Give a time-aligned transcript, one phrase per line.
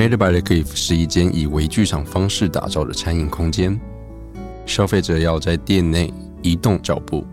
[0.00, 3.78] Made by the Cliff 是一间以微剧场方式打造的餐饮空间，
[4.64, 6.10] 消费者要在店内
[6.40, 7.26] 移动脚步，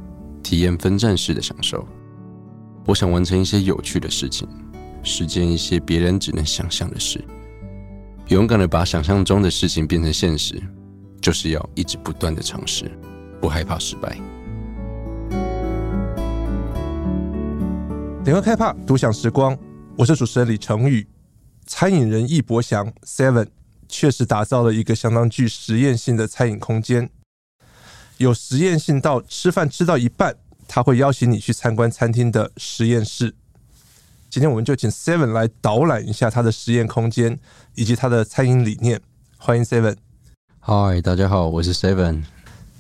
[0.43, 1.87] 体验分站式的享受。
[2.85, 4.45] 我想完成一些有趣的事情，
[5.01, 7.23] 实践一些别人只能想象的事，
[8.27, 10.61] 勇敢的把想象中的事情变成现实，
[11.21, 12.91] 就是要一直不断的尝试，
[13.39, 14.17] 不害怕失败。
[18.25, 19.57] 联合开帕独享时光，
[19.97, 21.07] 我是主持人李成宇。
[21.67, 23.47] 餐饮人易博祥 Seven
[23.89, 27.09] 确实打造了一个相当具实验性的餐饮空间，
[28.17, 30.35] 有实验性到吃饭吃到一半。
[30.69, 33.33] 他会邀请你去参观餐厅的实验室。
[34.29, 37.39] 今天我们就请 Seven 来导览一下他的实验空间
[37.75, 38.99] 以及他的餐饮理念。
[39.37, 39.95] 欢迎 Seven。
[40.59, 42.23] Hi，大家好，我是 Seven。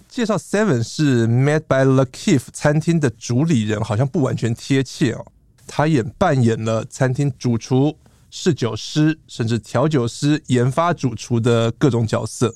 [0.09, 5.25] 介绍 Seven 是 Made by lakiff 餐厅的主理人，好像不完全贴切哦。
[5.65, 7.97] 他也扮演了餐厅主厨、
[8.29, 12.55] 侍酒师，甚至调酒师、研发主厨的各种角色。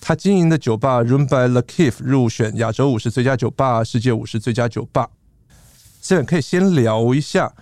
[0.00, 5.08] 他经营的酒吧 Room by Le Kiff 入选亚洲五十最佳酒吧、世界五十最佳酒吧。
[6.02, 7.54] 现在可以先聊一下，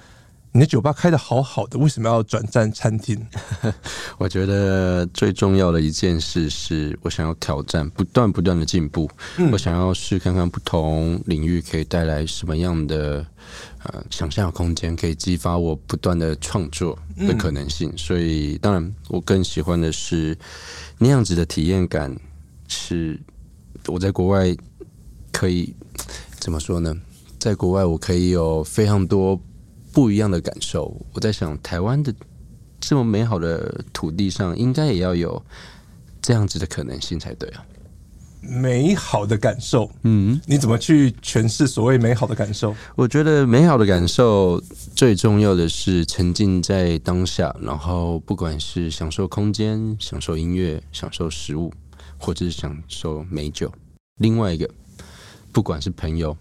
[0.59, 3.17] 你的酒吧开的好好的，为什么要转战餐厅？
[4.19, 9.09] 我觉得最重要的一件事是我想要挑战，不断不断的进步。
[9.37, 13.25] 嗯、我想要试看看不同领域可以带来什么样的
[13.85, 17.91] 呃想象的空间，可以激发我不断的创作的可能性。
[17.91, 20.37] 嗯、所以，当然我更喜欢的是。
[20.99, 22.13] 那样子的体验感
[22.67, 23.17] 是
[23.87, 24.53] 我在国外
[25.31, 25.73] 可以
[26.41, 26.93] 怎么说呢？
[27.39, 29.41] 在国外我可以有非常多
[29.99, 30.97] 不一样的感受。
[31.13, 32.15] 我在想，台湾的
[32.79, 35.45] 这么美好的土地上，应该也要有
[36.23, 37.67] 这样子的可能性才对啊。
[38.41, 42.77] 美好的感受，嗯，你怎么去诠释所谓美好的感受？
[42.95, 44.63] 我觉得美好的感受
[44.95, 51.73] 最重要的是沉浸在当下，然后不管是享受空间、享受音乐、享受食物，
[52.17, 53.69] 或者是享受美酒。
[54.21, 54.71] 另外一个，
[55.51, 56.37] 不管是朋友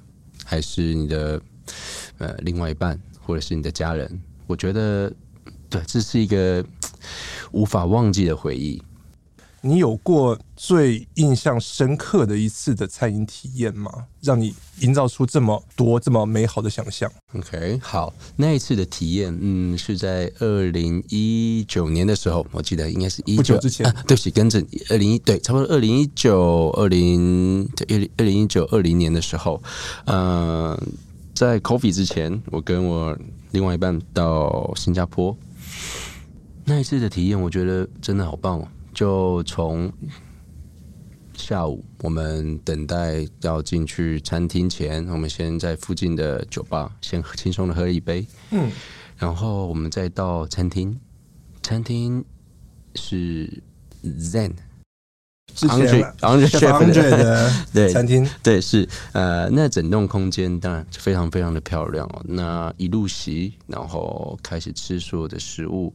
[0.46, 1.42] 还是你的
[2.20, 4.10] 呃另外一半，或者是你的家人，
[4.48, 5.12] 我觉得
[5.70, 6.64] 对，这是一个
[7.52, 8.82] 无法忘记的回忆。
[9.60, 13.92] 你有过最印象深刻的一次的餐饮体验吗？
[14.22, 23.86] 让你营造出这么多这么美好的想象？OK，好，那一次的体验，嗯，是在二零一九年的时候，我记得应该是一九之前。
[23.88, 29.62] 啊、对不起，跟着，二零一对，差不多二零一九二零对二零一九二零年的时候，
[30.06, 30.84] 嗯、呃，
[31.38, 33.16] 在 Coffee 之前，我跟我
[33.52, 35.38] 另外一半到新加坡，
[36.66, 38.68] 那一次的体验，我觉得真的好棒哦。
[38.92, 39.94] 就从
[41.36, 48.72] 下午，我们等待要进去餐厅前，我们先在附近的酒吧先轻松的喝一杯，嗯，
[49.16, 51.00] 然后我们再到餐厅，
[51.62, 52.26] 餐厅
[52.96, 53.62] 是
[55.56, 62.22] Zen，Andre Andre 的 对餐厅，对是呃，那整栋空间当然非常非常的漂亮哦。
[62.26, 65.94] 那一入席，然后开始吃所有的食物。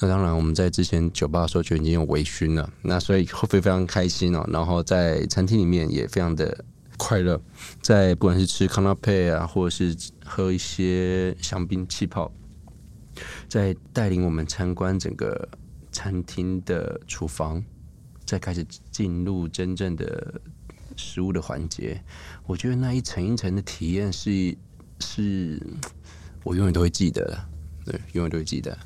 [0.00, 4.44] 那当然，我们在之前酒吧的时候就已经有微醺了，那所以会非常开心哦。
[4.52, 6.64] 然后在餐厅里面也非常的
[6.96, 7.40] 快乐，
[7.80, 12.30] 在不管是吃康纳佩啊，或者是喝一些香槟气泡，
[13.48, 15.48] 在带领我们参观整个
[15.92, 17.64] 餐厅的厨房，
[18.26, 20.40] 再开始进入真正的
[20.96, 22.02] 食物的环节，
[22.46, 24.56] 我觉得那一层一层的体验是
[25.00, 25.60] 是，
[26.42, 27.48] 我永远都会记得的，
[27.84, 28.76] 对，永远都会记得。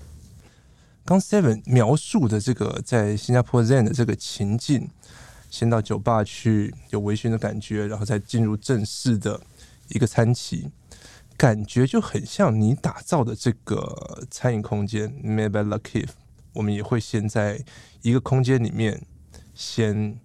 [1.04, 4.90] 刚 Seven 描述的这个在新加坡 Zen 的这个情境，
[5.50, 9.40] 先到酒吧去有微醺的感觉，然后再进入正式的
[9.88, 10.68] 一个餐期，
[11.36, 16.06] 感觉就很像你打造的这个餐饮空间 Made by Lucky，。
[16.54, 17.64] 我们也会先在
[18.02, 19.00] 一个空间里面
[19.58, 20.16] 先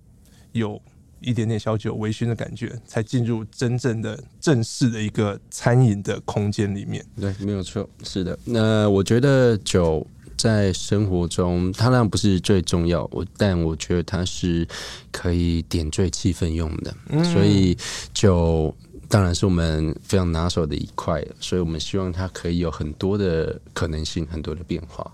[0.52, 0.80] 有
[1.20, 7.04] 一点点小酒微醺的感觉，才进入真正的正式的一个餐饮的空间里面。
[7.20, 8.38] 对，没有错，是的。
[8.46, 10.06] 那我觉得酒。
[10.36, 14.68] 在生活中，它当然不是最重要，我但我觉得它是
[15.12, 17.78] 可以点缀气氛用的，嗯、所以
[18.14, 18.76] 酒
[19.08, 25.10] 当然是我们非常拿手的一块，所以我们希望它可以有很多的可能性，很多的变化。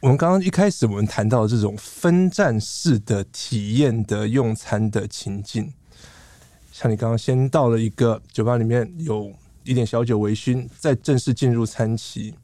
[0.00, 5.72] 我们刚刚一开始我们谈到这种分站式的体验的用餐的情境，
[6.70, 9.32] 像你刚刚先到了一个酒吧里面，有
[9.64, 12.34] 一点小酒微醺，再正式进入餐期，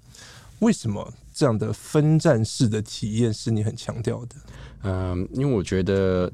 [0.61, 1.13] 为什么？
[1.35, 4.37] 这样的分站式的体验是你很强调的。
[4.83, 6.31] 嗯，因为我觉得，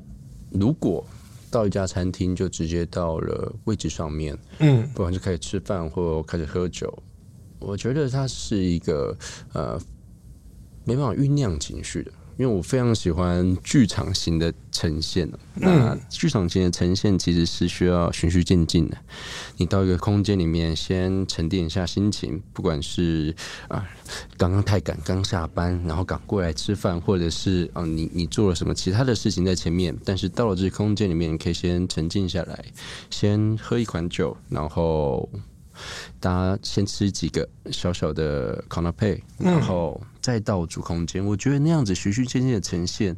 [0.51, 1.07] 如果
[1.51, 6.93] 到一家餐厅就直接到了位置上面，嗯，不管是开始吃饭或开始喝酒，
[7.61, 9.17] 我觉得它是一个
[9.53, 9.81] 呃
[10.89, 12.11] 没办法酝酿情绪的。
[12.39, 18.97] 因为我非常喜欢剧场型的呈现，那剧场型的呈现其实是需要循序渐进的。
[19.57, 23.35] 你到一个空间里面，先沉淀一下心情，不管是
[23.67, 23.85] 啊
[24.37, 32.65] 刚刚太赶，刚下班，然后赶过来吃饭，或者是啊你你做了什么其他的事情在前面，但是到了这个空间里面，你可以先沉静下来，
[33.11, 35.29] 先喝一款酒，然后。
[36.21, 41.25] 大家先吃几个小小的 canapé，然后再到主空间。
[41.25, 43.17] 我觉得那样子循序渐进的呈现，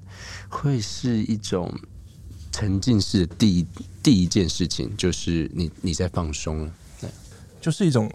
[0.49, 1.73] 会是一种
[2.53, 3.67] 沉浸式的第一
[4.03, 7.11] 第一件事情，就是你你在放松了，对，
[7.61, 8.11] 就是一种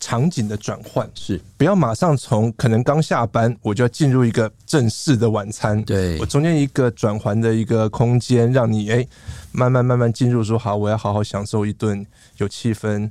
[0.00, 1.40] 场景的转换，是。
[1.56, 9.06] 不要马上从可能刚下班我就要进入一个正式的晚餐，对，我中间一个转环的一个空间，让你哎
[9.52, 12.04] 慢慢慢慢进入，说好，我要好好享受一顿
[12.36, 13.10] 有气氛。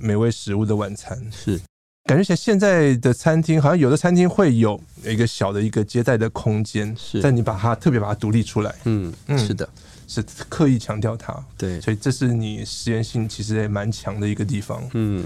[0.00, 1.16] 美味食物的晚餐。
[1.30, 1.60] 是，
[2.04, 9.68] 感觉起来现在的餐厅好像有的餐厅会有一个小的一个接待的空间，是，但你把它特别把它独立出来，嗯嗯，是的，
[10.08, 15.24] 是刻意强调它，对，所以这是你实验性其实也蛮强的一个地方，嗯，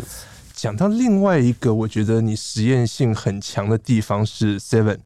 [0.53, 4.99] 讲到另外一个我觉得你实验性很强的地方是 Seven，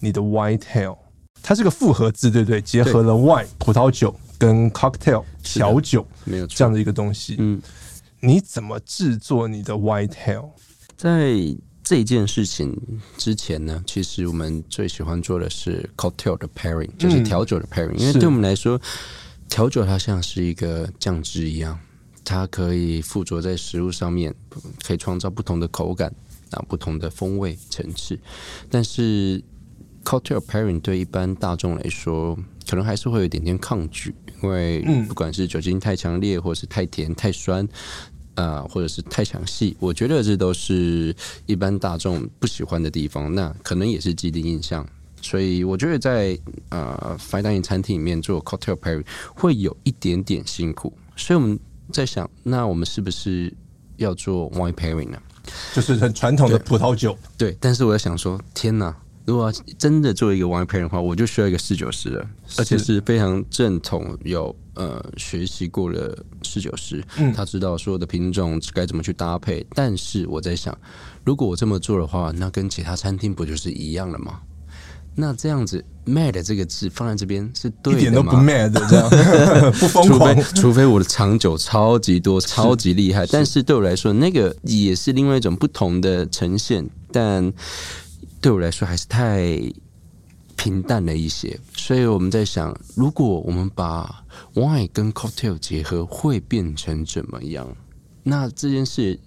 [0.00, 0.96] 你的 Whitetail，
[1.42, 2.62] 它是个复合字，对不对？
[2.62, 7.60] 结合了 Wine 葡萄酒跟 Cocktail 调酒，没有这样的一个东西，嗯。
[8.26, 10.50] 你怎么制作你的 Whitetail？
[10.96, 11.36] 在
[11.84, 12.76] 这件事情
[13.16, 17.94] 之前呢，其实我们最喜欢做的是 Cocktail 的 Pairing，就是调酒的 Pairing。
[17.94, 18.80] 因为对我们来说，
[19.48, 21.78] 调酒它像是一个酱汁一样，
[22.24, 24.34] 它可以附着在食物上面，
[24.84, 26.12] 可以创造不同的口感
[26.50, 28.18] 啊，不同的风味层次。
[28.68, 29.40] 但是
[30.02, 32.36] Cocktail Pairing 对一般大众来说，
[32.68, 34.12] 可能还是会有一点点抗拒。
[34.42, 37.66] 因为不管是酒精太强烈，或是太甜、太酸，
[38.36, 41.14] 啊、呃，或者是太详细，我觉得这都是
[41.46, 43.34] 一般大众不喜欢的地方。
[43.34, 44.86] 那可能也是既定印象，
[45.20, 46.38] 所以我觉得在
[46.68, 49.04] 呃 fine dining 餐厅里面做 cocktail pairing
[49.34, 50.92] 会有一点点辛苦。
[51.16, 51.58] 所以我们
[51.90, 53.52] 在想，那我们是不是
[53.96, 55.18] 要做 wine pairing 呢？
[55.74, 57.16] 就是很传统的葡萄酒。
[57.36, 58.94] 对，对，但是我在想说，天哪！
[59.26, 62.24] 如果真的做一个 wine pairing 的话，我就需要一个侍酒师了，
[62.58, 69.66] 而且是非常正统、有呃学习过的侍酒师，嗯，他知道所有的品种该怎么去搭配。
[69.74, 70.76] 但是我在想，
[71.24, 74.40] 如果我这么做的话，那跟其他餐厅不就是一样了吗？
[75.16, 77.98] 那这样子 mad 这个字放在这边是对的吗？
[77.98, 83.26] 一点都不 mad 这样， 不疯狂，除非除非我的长久超级多、超级厉害。
[83.26, 87.52] 但是对我来说，那个也是另外一种不同的呈现，但。
[88.46, 89.60] 对我来说还是太
[90.54, 97.66] 平淡了一些，所以我们在想，如果我们把 wine 跟 cocktail 结合，会变成怎么样？
[98.22, 99.18] 那这件事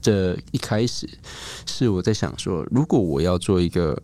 [0.00, 1.06] 的一开始
[1.66, 4.02] 是我在想说，如果我要做一个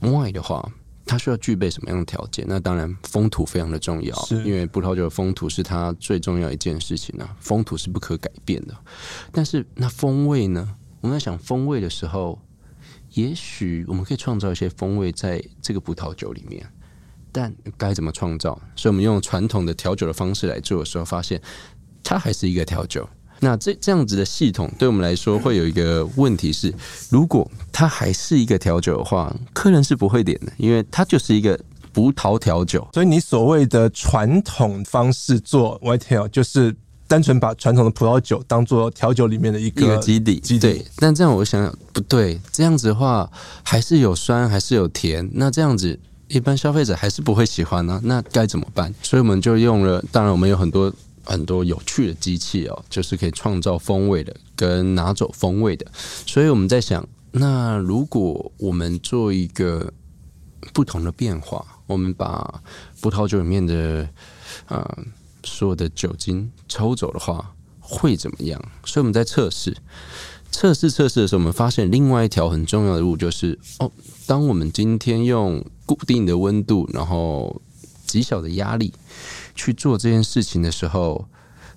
[0.00, 0.64] wine 的话，
[1.04, 2.44] 它需要具备什么样的条件？
[2.46, 7.28] 那当然，风土非常的重要，因为葡萄酒的风土是它最重要一件事情呢。
[7.40, 8.76] 风土是不可改变的，
[9.32, 10.76] 但是那风味呢？
[11.00, 12.38] 我们在想风味的时候。
[13.14, 16.64] 也许我们可以创造一些风味在这个葡萄酒里面，
[17.32, 18.60] 但该怎么创造？
[18.76, 21.40] 所以我们用传统的调酒的方式来做的时候，发现
[22.04, 23.08] 它还是一个调酒。
[23.40, 26.72] 那这这样子的系统对我们来说会有一个问题是：
[27.08, 31.58] 如果它还是一个调酒的话，客人是不会点的，因为它就是一个
[31.92, 32.86] 葡萄调酒。
[32.92, 36.76] 所以你所谓的传统方式做 whitel 就是。
[37.10, 40.86] 单纯把传统的葡萄酒当做调酒里面的一个，基底，基底。
[40.94, 43.28] 但这样我想想不对，这样子的话
[43.64, 45.28] 还是有酸，还是有甜。
[45.32, 45.98] 那这样子
[46.28, 48.00] 一般消费者还是不会喜欢呢、啊？
[48.04, 48.94] 那该怎么办？
[49.02, 50.92] 所以我们就用了，当然我们有很多
[51.24, 55.84] 很多有趣的机器哦，就是可以创造风味的跟拿走风味的。
[56.24, 59.92] 所以我们在想，那如果我们做一个
[60.72, 62.62] 不同的变化，我们把
[63.00, 64.08] 葡萄酒里面的
[64.66, 64.78] 啊。
[64.78, 64.98] 呃
[65.44, 68.60] 所有的酒精抽走的话会怎么样？
[68.84, 69.76] 所以我们在测试、
[70.50, 73.90] 测试、测试的时候，我们发现另外一条很重要的路就是：哦，
[74.26, 77.60] 当我们今天用固定的温度，然后
[78.06, 78.92] 极小的压力
[79.54, 81.28] 去做这件事情的时候，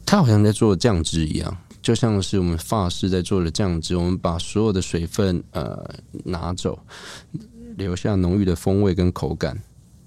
[0.06, 3.96] 它好像在做酱汁一样，就像是我们法式在做的酱汁。
[3.96, 5.84] 我们把所有的水分呃
[6.26, 6.78] 拿走，
[7.76, 9.62] 留下浓郁的风味跟口感。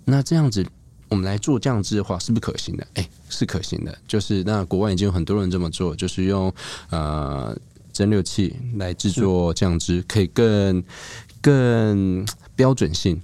[0.05, 0.65] 那这样子。
[1.09, 2.87] 我们来做酱汁的话，是不是可行的？
[2.95, 3.97] 哎、欸，是可行的。
[4.09, 6.53] 就是那国外已经有很多人这么做，就是用
[6.91, 7.57] 呃
[7.93, 10.83] 蒸馏器来制作酱汁，可以更
[11.41, 13.21] 更标准性，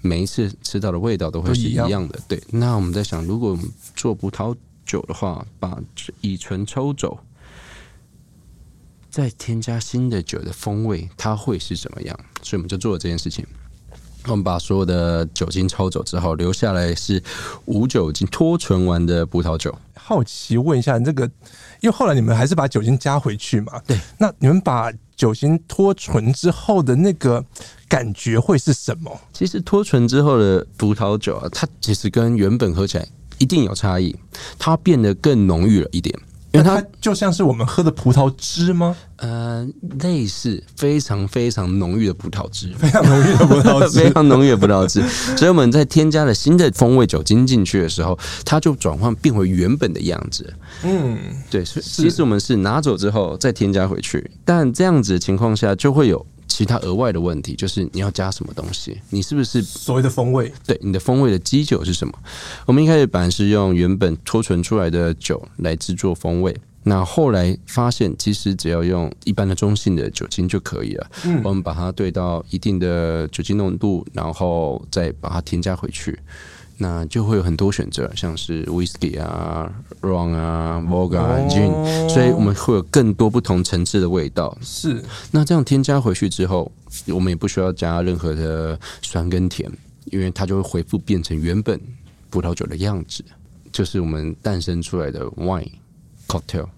[0.00, 2.20] 每一次吃到的味道都会是一样的。
[2.28, 2.40] 对。
[2.50, 4.54] 那我们在想，如果我们做葡萄
[4.86, 5.78] 酒的话，把
[6.20, 7.18] 乙醇抽走，
[9.10, 12.18] 再添加新的酒的风味，它会是怎么样？
[12.42, 13.44] 所以我们就做了这件事情。
[14.32, 17.22] 我们把所有的酒精抽走之后，留下来是
[17.64, 19.74] 无酒精脱醇完的葡萄酒。
[19.94, 21.24] 好奇问一下，这个
[21.80, 23.80] 因为后来你们还是把酒精加回去嘛？
[23.86, 23.98] 对。
[24.18, 27.44] 那你们把酒精脱醇之后的那个
[27.88, 29.20] 感觉会是什么？
[29.32, 33.06] 其实脱醇之后的葡萄酒啊，它其实跟原本喝起来
[33.38, 34.16] 一定有差异，
[34.58, 36.18] 它变得更浓郁了一点。
[36.52, 38.96] 因为它就像是我们喝的葡萄汁吗？
[39.16, 39.66] 呃，
[40.00, 45.02] 类似非常非常浓郁的葡萄汁，非常浓郁的葡萄汁，非常浓郁的葡萄汁。
[45.36, 50.52] 所以我们在添加了新的风味酒精进去的时候，它就转换变回原本的样子。
[50.84, 51.18] 嗯，
[51.50, 51.64] 对。
[51.64, 58.98] 所以其实我们是拿走之后再添加回去，但这样子的情况下就会有其他额外的问题，就是你要加什么东西？
[59.10, 60.52] 你是不是所谓的风味？
[60.66, 62.12] 对，你的风味的基酒是什么？
[62.66, 71.10] 我们一开始本来是用原本脱醇出来的酒来制作风味，那后来发现其实只要用一般的中性的酒精就可以了。
[71.24, 76.18] 嗯，我们把它兑到一定的酒精浓度，然后再把它添加回去。
[76.80, 79.68] 那就会有很多选择，像是 whisky 啊、
[80.00, 84.56] rum 啊、vodka 啊、gin，所以我们会有更多不同层次的味道。
[84.62, 86.70] 是，那这样添加回去之后，
[87.08, 89.68] 我们也不需要加任何的酸跟甜，
[90.04, 91.80] 因为它就会恢复变成原本
[92.30, 93.24] 葡萄酒的样子，
[93.72, 95.72] 就是我们诞生出来的 wine
[96.28, 96.68] cocktail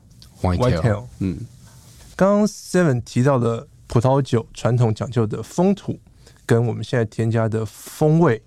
[0.41, 1.05] white tail。
[1.19, 1.39] 嗯，
[2.17, 6.01] 刚刚 Seven 提到的葡萄酒传统讲究的风土，
[6.47, 8.41] 跟我们现在添加的风味。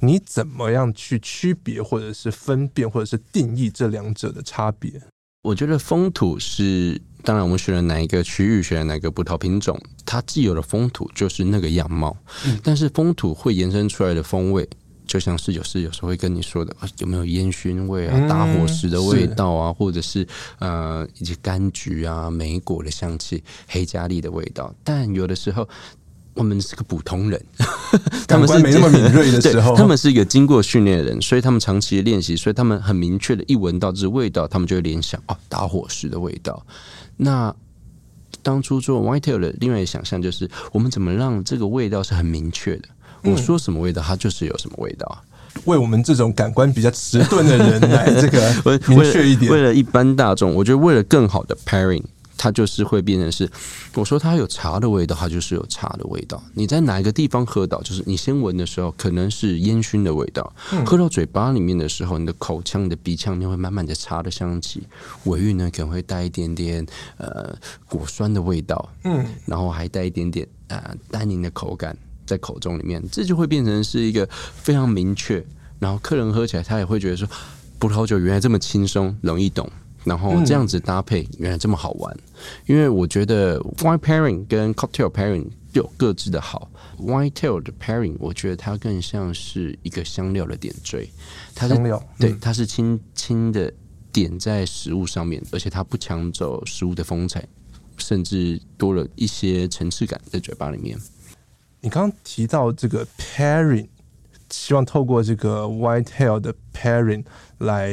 [0.00, 5.00] 你怎么样去区别，或者是分辨，或者是定义这两者的差别？
[5.42, 12.16] 我觉得风土是，当然我们选了哪一个区域，选了哪个葡萄品种，它既有的风土就是那个样貌。
[12.46, 14.68] 嗯，但是风土会延伸出来的风味，
[15.06, 20.26] 就像是有师有时候会跟你说的，有没有烟熏味啊，打火石的味道啊，或者是
[20.58, 24.74] 呃以及柑橘啊、莓果的香气、黑加利的味道。
[24.84, 25.68] 但有的时候。
[26.34, 27.44] 他们是个普通人，
[28.26, 36.64] 他们是没那么敏锐的时候，他们是一个经过训练的人，所以他们长期的练习，所以他们很明确的，一闻到这味道，他们就会联想哦，打火石的味道。
[37.16, 37.54] 那
[38.42, 42.88] 当初做 White Tail 的另外一个想象就是，我们怎么让这个味道是很明确的？
[43.22, 45.24] 我说什么味道，它就是有什么味道。
[45.64, 52.04] 为我们这种感官比较迟钝的人来这个明确一点，为了一般大众，我觉得为了更好的 Pairing。
[52.42, 53.46] 它就是会变成是，
[53.92, 56.42] 我说它有茶的味道，它就是有茶的味道。
[56.54, 60.50] 你在哪一个地方喝到，就是你先闻的时候，可能是烟熏的味道，
[60.86, 64.82] 喝到嘴巴里面的时候，你的口腔、你的鼻腔里面会慢慢的茶的香气，
[65.24, 66.86] 尾韵呢可能会带一点点
[67.18, 67.54] 呃
[67.86, 71.94] 果酸的味道，嗯，然后还带一点点呃单宁的口感
[72.24, 75.44] 在口中里面，这就会变成是一个非常明确，
[75.78, 77.28] 然后客人喝起来他也会觉得说，
[77.78, 79.70] 葡萄酒原来这么轻松，容易懂。
[80.04, 82.16] 然后这样子搭配原来这么好玩，
[82.66, 86.70] 因为我觉得 wine pairing 跟 cocktail pairing 有各自的好。
[86.98, 91.10] White tail 的 pairing 我觉得它更像是一个香料的点缀，
[91.54, 93.72] 它是香料，对，它是轻轻的
[94.12, 97.46] 点在食物上面，而且它不抢走食物的风采，
[97.96, 100.98] 甚至多了一些层次感在嘴巴里面。
[101.80, 103.88] 你刚刚提到这个 pairing。
[104.50, 107.24] 希望透过这个 White Tail 的 Pairing
[107.58, 107.90] 来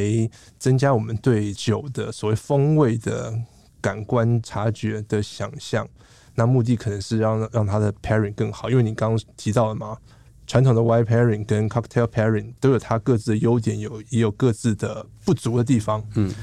[0.60, 3.34] 增加我们对酒的所谓风味的
[3.80, 5.88] 感官察觉的想象。
[6.36, 9.98] 那目的可能是让让它的 Pairing 更好，因为你刚刚提到了嘛，
[10.46, 16.04] 传统的 White Pairing 跟 Cocktail Pairing 都有它各自的优点，有也有各自的不足的地方。
[16.16, 16.34] 嗯，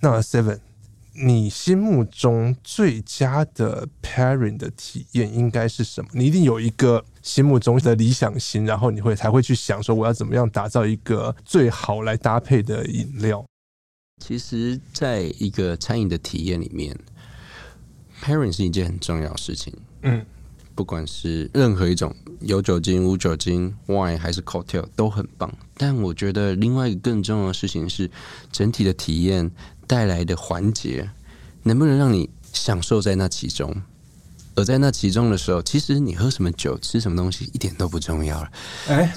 [0.00, 0.60] 那 Seven。
[1.18, 6.10] 你心目中最佳的 pairing 的体验应该是什么？
[6.12, 13.44] 你一定有一个心目中的理想型，然后你会才会去想说，我要怎么样打造一个最好来搭配的饮料。
[14.22, 16.98] 其实，在一个餐饮的体验里面
[18.22, 19.72] ，pairing 是一件很重要的事情。
[20.02, 20.24] 嗯，
[20.74, 25.52] 不管是任何一种有酒精、无酒精，wine 还是 cocktail 都很棒。
[25.76, 28.10] 但我觉得另外一个更重要的事情是
[28.50, 29.50] 整体的体验。
[29.86, 31.10] 带来的环节，
[31.62, 33.74] 能不能让你享受在那其中？
[34.54, 38.50] 而在那其中的时候，其实你喝什么酒、吃什么东西一点都不重要了。
[38.88, 39.14] 哎，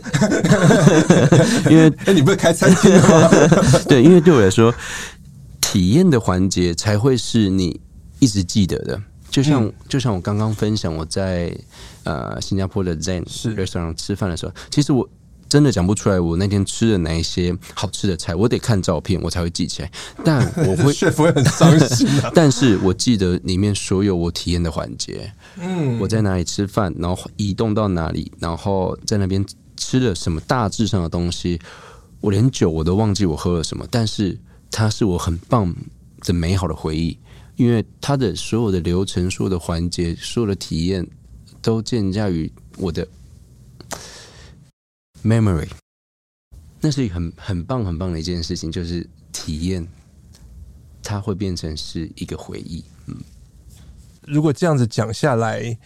[1.71, 3.29] 因为 哎，你不是开餐厅吗？
[3.87, 4.73] 对，因为对我来说，
[5.61, 7.79] 体验的环节才会是你
[8.19, 9.01] 一直记得的。
[9.29, 11.55] 就像、嗯、就像我刚刚分享，我在
[12.03, 15.07] 呃新加坡的 Zen Restaurant 吃饭的时候，其实我。
[15.49, 19.91] 真的讲不出来，我那天吃的哪一些好吃的菜，我得看照片，我才会记起来。
[20.23, 22.31] 但我会， 学会很伤心啊。
[22.35, 29.43] 但是我记得里面所有我体验的环节，嗯，我在哪里吃饭，然后移动到哪里，然后在那边
[29.75, 31.59] 吃了什么大致上的东西，
[32.21, 34.37] 我连酒我都忘记我喝了什么，但是
[34.69, 35.73] 它是我很棒
[36.21, 37.17] 的美好的回忆，
[37.55, 41.07] 因为它的所有的流程、所有的环节、所有的体验，
[41.59, 43.07] 都建立于我的。
[45.23, 45.69] memory，
[46.81, 49.87] 那是一个很很棒很棒的一件事情，就是体验，
[51.03, 52.83] 它会变成是一个回忆。
[53.07, 53.15] 嗯，
[54.27, 55.77] 如果这样子讲下来。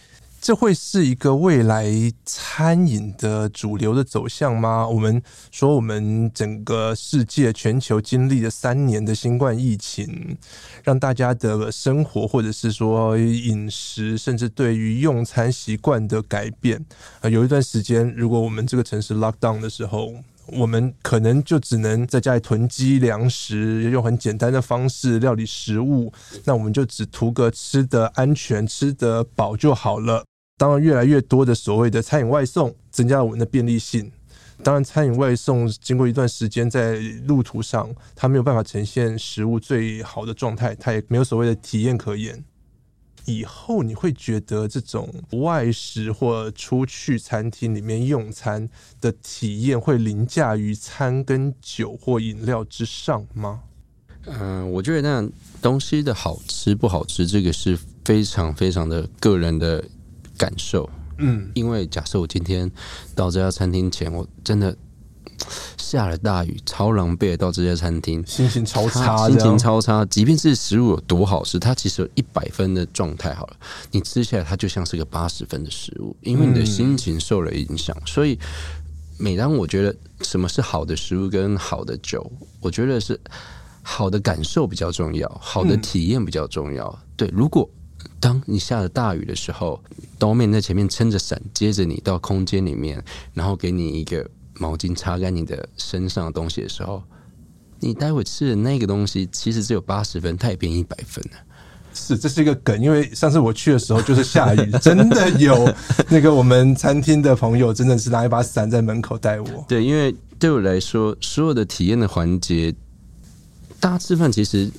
[0.44, 1.90] 这会是一个未来
[2.26, 4.86] 餐饮的主流的走向吗？
[4.86, 10.36] 我们说，我们整个世界全球经历了三年的新冠疫情，
[10.82, 16.84] 让大家的生活或者是说饮食，甚至对于用餐习惯的改变。
[17.22, 20.12] 啊，有一段时间，如果我们这个城市 lock down 的时候，
[20.48, 26.12] 我们可能就只能在家里囤积粮食，用很简单的方式料理食物，
[26.44, 30.22] 那我们就只图个吃得安全、吃得饱就好了。
[30.56, 34.10] 当然，越来越多的所谓的餐饮外送增加了我们的便利性。
[34.62, 36.94] 当然，餐饮外送经过一段时间在
[37.26, 42.44] 路途上，它没有办法呈现食物最好的状态，它也没有所谓的体验可言。
[43.24, 48.68] 以后你会觉得这种外食或出去餐厅里面用餐
[49.00, 53.62] 的体验会凌驾于餐跟酒或饮料之上吗？
[54.26, 55.28] 嗯、我觉得那
[55.60, 59.84] 东西的好吃不好吃，这个是非常非常的个人的。
[60.36, 60.88] 感受，
[61.18, 62.70] 嗯，因为假设我今天
[63.14, 64.76] 到这家餐厅前，我真的
[65.78, 70.04] 下了大雨，超狼狈，到这家餐厅，心情超差，心情超差。
[70.06, 73.56] 即便是食物有多好吃，它其实有一百分的状态好了，
[73.92, 77.96] 你吃起来它就像是个八十分的食物，因为你的心情受了影响。
[78.06, 78.38] 所以，
[79.18, 83.18] 每当我觉得什么是好的食物跟好的酒，我觉得是
[83.82, 86.98] 好的感受比较重要，好的体验比较重要。
[87.16, 87.68] 对，如果。
[88.20, 89.82] 当你下了大雨的时候，
[90.18, 93.02] 当面在前面撑着伞，接着你到空间里面，
[93.32, 97.02] 然后给你一个毛巾擦干你的身上的东西的时候，
[97.80, 101.38] 你待会吃的那个东西其实只有八十分，它也变一百分了。
[101.92, 105.72] 是，这是一个梗，因为上次我去的时候就是下雨， 真的有
[106.08, 109.64] 那个我们餐厅的朋友真的是拿一把伞在门口带我。
[109.68, 112.74] 对，因为对我来说，所有的体验的环节，
[113.78, 114.70] 大家吃饭其实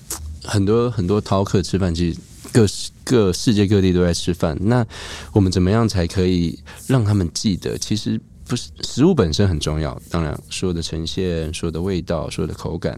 [0.43, 2.19] 很多很多饕客吃饭其实。
[2.55, 2.65] 各
[3.03, 4.87] 各世界各地都在吃饭，那
[5.33, 7.77] 我们怎么样才可以让他们记得？
[7.77, 12.97] 其实不是食物本身很重要，当然所有的呈现、所有的味道、所有的口感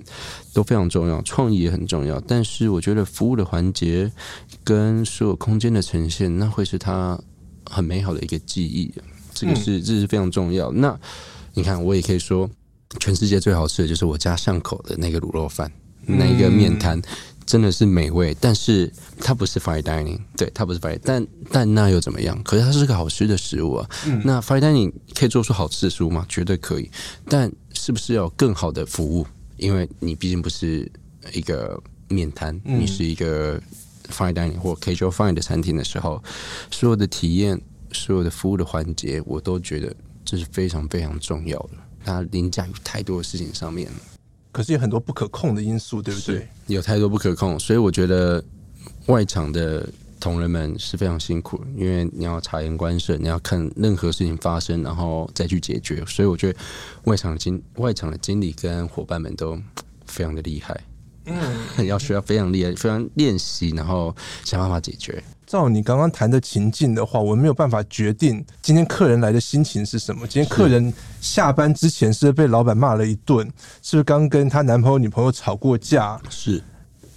[0.53, 2.19] 都非常重要，创意也很重要。
[2.27, 4.11] 但是我觉得服务的环节
[4.63, 7.19] 跟所有空间的呈现，那会是他
[7.65, 8.93] 很美好的一个记忆。
[9.33, 10.71] 这个是这是非常重要。
[10.71, 10.95] 那
[11.55, 12.47] 你看，我也可以说，
[12.99, 15.71] 全世界最好吃的就是我家巷口的那个卤肉饭，
[16.05, 17.01] 那一个面摊。
[17.47, 22.39] 真的是美味，但是它不是 fine dining，对，它不是 fine，但但那又怎么样？
[22.43, 23.89] 可是它是个好吃的食物啊。
[24.05, 26.25] 嗯、那 fine dining 可以做出好吃的食物吗？
[26.27, 26.91] 绝对可以。
[27.29, 29.25] 但是不是要更好的服务？
[29.55, 30.91] 因为你毕竟不是
[31.31, 33.57] 一个面摊，嗯、你是一个
[34.11, 36.21] fine dining 或 casual fine 的餐厅的时候，
[36.69, 37.59] 所有的体验、
[37.93, 41.71] 所有的服务的环节，我都觉得这是非常非常重要的。
[42.03, 43.97] 它凌驾于太多的事情上面了。
[44.57, 46.47] 可是有很多不可控的因素，对不对？
[46.65, 48.43] 有太多不可控，所以我觉得
[49.05, 49.87] 外场的
[50.19, 56.03] 同仁们是非常辛苦，因为你要察言观色，你要看任何事情发生，然后再去解决。
[56.07, 56.57] 所以我觉得
[57.03, 59.55] 外场的经外场的经理跟伙伴们都
[60.07, 60.75] 非常的厉害，
[61.27, 65.23] 嗯， 要需要非常厉害，非常练习，然后想办法解决。
[65.45, 70.27] 照你刚刚谈的情境的话，我没有办法决定今天客人来的心情是什么。
[70.27, 73.45] 今天客人下班之前是不是被老板骂了一顿？
[73.81, 76.19] 是不是刚跟她男朋友、女朋友吵过架？
[76.29, 76.61] 是。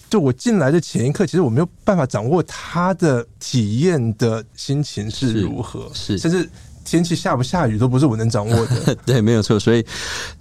[0.08, 6.48] 就我进来的前一刻，其实我没有办法掌握他的体验的心情是如何，是，甚至。
[6.90, 9.60] 天气下不下雨都不是我能掌握的， 对，没有错。
[9.60, 9.86] 所以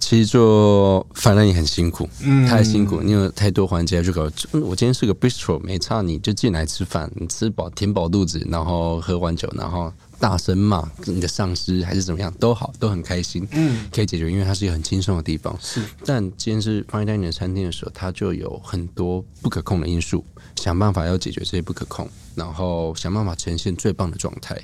[0.00, 4.22] 其实做饭店也很辛苦，嗯，太辛苦，你有太多环节要去搞。
[4.54, 15.56] 我今天是个 bistro，没差，你就进来吃饭，你吃饱填饱肚子，然后喝完酒，然后大声骂你的上司还是怎么样都好，都很开心，嗯，可以解决，因为它是一个很轻松的地方。
[15.60, 20.24] 是，但今天是 fine dining 的餐厅的时候，它就有很多不可控的因素，
[20.56, 24.60] 想办法要解决这些不可控，然后想办法呈现最棒的状态。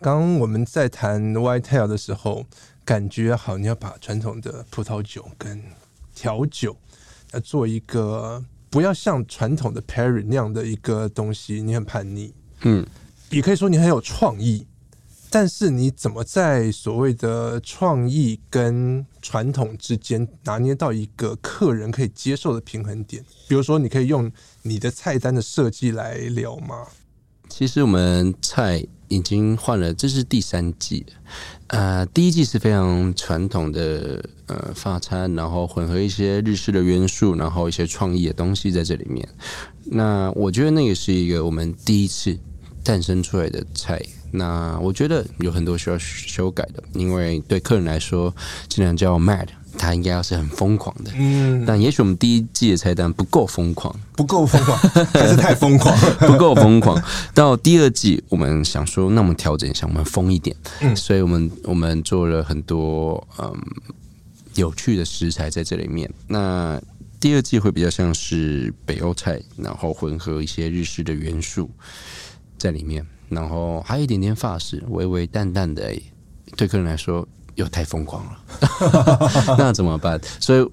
[0.00, 2.46] 刚我们在谈 Whitetail 的时候，
[2.84, 5.60] 感觉好，你要把传统的葡萄酒跟
[6.14, 6.76] 调酒
[7.32, 12.30] 要做一个不要像传统的 Pairing 那样的一个东西，你很叛逆，
[12.62, 12.86] 嗯，
[13.30, 14.68] 也可以说你很有创意，
[15.30, 23.24] 但是你怎么在所谓的创意跟传统之间拿捏到一个客人可以接受的平衡点？
[23.48, 24.30] 比如说，你可以用
[24.62, 26.86] 你的菜单的设计来聊吗？
[27.48, 28.86] 其实我们菜。
[29.08, 31.04] 已经换了，这是第三季。
[31.68, 39.28] 呃，第一季是非常传统的呃法餐，然后混合一些日式的元素，然后一些创意的东西在这里面。
[39.84, 42.38] 那我觉得那个是一个我们第一次
[42.82, 44.00] 诞生出来的菜。
[44.30, 48.34] 那我觉得有很多需要修改的，因为对客人来说，
[48.68, 51.10] 既然叫 Mad，他应该要是很疯狂的。
[51.14, 54.76] 嗯，但也许我们第一季的菜单不够疯狂，不够疯狂，
[55.14, 57.02] 还是太疯狂， 不够疯狂。
[57.32, 60.54] 到第二季，我们想说，那我们调整一下，我们疯一点。
[60.80, 63.54] 嗯，所以我们我们做了很多嗯
[64.56, 66.12] 有趣的食材在这里面。
[66.26, 66.80] 那
[67.20, 71.70] 第二季会比较像是北欧菜，然后混合一些日式的元素
[72.58, 73.06] 在里面。
[73.28, 75.92] 然后还有一点点法式，微微淡淡的，
[76.56, 80.20] 对客人来说又太疯狂了， 那怎么办？
[80.40, 80.70] 所以，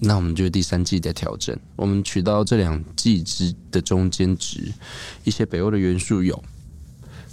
[0.00, 4.70] 那我们就第三季的调整，我们取到这两季之的中间值，
[5.24, 6.40] 一些北欧的元素有，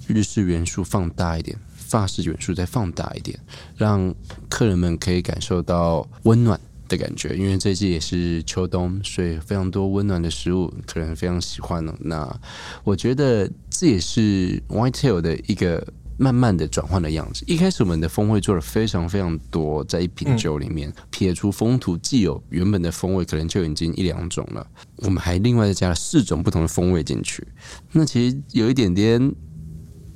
[0.08, 3.38] 日式元素放大一点，法式元素再放大一点，
[3.76, 4.16] 让
[4.50, 6.60] 客人们可以感受到温暖。
[6.90, 11.96] 的感觉，因为这季也是秋冬，所以非常多温暖的食物，客人非常喜欢呢。
[12.02, 12.40] 那
[12.84, 17.44] 我觉得这也是 Whitetail 的一个慢慢的转换的样子。
[17.48, 24.66] 一开始我们的风味做了非常非常多，在一瓶酒里面、撇除风土既有原本的风味，可能就已经一两种了。
[24.98, 27.48] 我们还另外再加了四种不同的风味进去。
[27.92, 29.34] 那其实有一点点。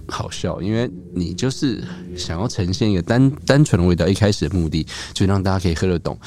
[0.10, 1.84] 好笑，因为你就是
[2.16, 6.18] 想要呈现一个单单纯的味道，一开始的目的就让大家可以喝得懂。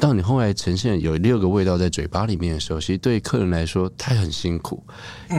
[0.00, 4.84] 到你后来呈现有六个味道在嘴巴里面的时候，其实对客人来说他很辛苦，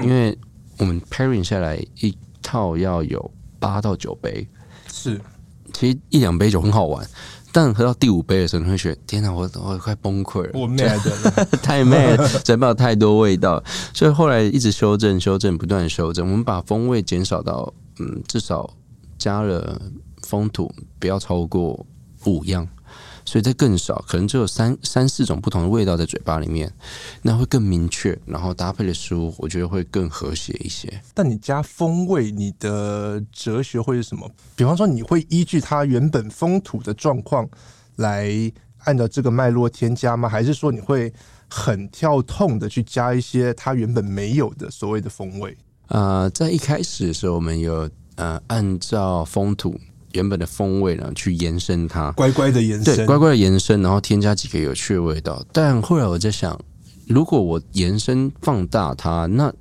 [0.03, 0.37] 因为
[0.77, 4.47] 我们 pairing 下来一套要有八到九杯，
[4.91, 5.19] 是，
[5.73, 7.07] 其实一两杯酒很好玩。
[7.51, 16.29] 但喝到第五杯的时候，你会觉得天哪，我我快崩溃了，我 mad 了， 太 mad，嘴巴有太多味道，所以后来一直修正、修正、不断修正。
[16.29, 18.71] 我们把风味减少到，嗯，至少
[19.17, 19.81] 加了
[20.21, 21.83] 风土不要超过
[22.25, 22.67] 五样。
[23.29, 26.73] 所以这更少，可能只有三三四种不同的味道在嘴巴里面，
[27.21, 30.91] 那会更明确，然后搭配的食物，我觉得会更和谐一些。
[31.13, 34.27] 但你加风味，你的哲学会是什么？
[34.55, 37.47] 比方说，你会依据它原本风土的状况
[37.97, 38.51] 来
[38.85, 40.27] 按照这个脉络添加吗？
[40.27, 41.13] 还是说你会
[41.47, 45.55] 很跳痛的去加一些它原本没有的所谓的风味？
[45.89, 49.79] 呃，在一开始的时候，我们有呃按照风土。
[50.13, 55.43] 原本的风味呢，去延伸它，乖乖的延伸，对，乖乖的延伸，然后添加几个有趣的味道。
[55.51, 56.59] 但后来我在想，
[57.07, 59.53] 如果我延伸放大它，那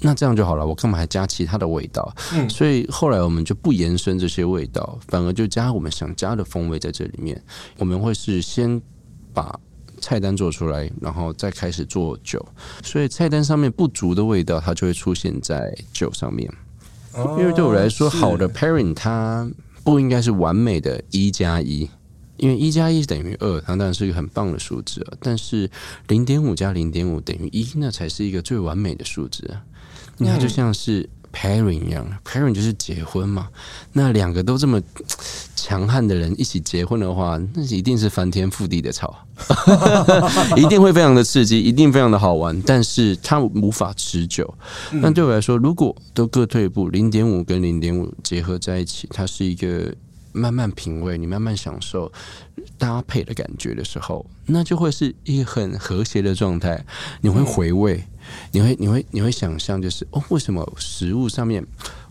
[0.00, 2.14] 那这样就好了，我干嘛还加其他的味道？
[2.32, 7.42] 嗯，所以后来我们就不延伸这些味道，反而就加我们想加的风味在这里面。
[7.78, 8.80] 我们会是先
[9.34, 9.58] 把
[10.00, 12.44] 菜单做出来，然后再开始做酒，
[12.84, 16.48] 所以菜单上面不足的味道，它就会出现在酒上面。
[17.38, 19.50] 因为对我来说，好的 parent 它
[19.84, 21.88] 不应该是完美的一加一，
[22.36, 25.16] 因为一加一等于二，它当然是一个很棒的数字啊。
[25.20, 25.70] 但是
[26.08, 29.46] 零点五加零点五等于一，那才是一个最完美的数字。
[29.48, 29.62] 啊。
[30.18, 31.08] 那，就像是。
[31.30, 33.50] Pairing 一样，Pairing 就是结婚嘛。
[33.92, 34.80] 那两个都这么
[35.60, 39.16] 强悍的人一起结婚的话，那一定是翻天覆地的吵，
[40.56, 42.62] 一定会非常的刺激，一定非常的好玩。
[42.62, 44.54] 但是它无法持久。
[44.92, 49.92] 那对我来说，如果都各退一步，零点五跟零点五结合在一起，它是一个
[50.32, 52.10] 慢慢品味，你慢慢享受
[52.76, 56.84] 搭配的感觉的时候，那就会是一个很和谐的状态。
[57.20, 58.04] 你会回味。
[58.52, 61.66] 你会你会你会想象就是哦，为什么食物上面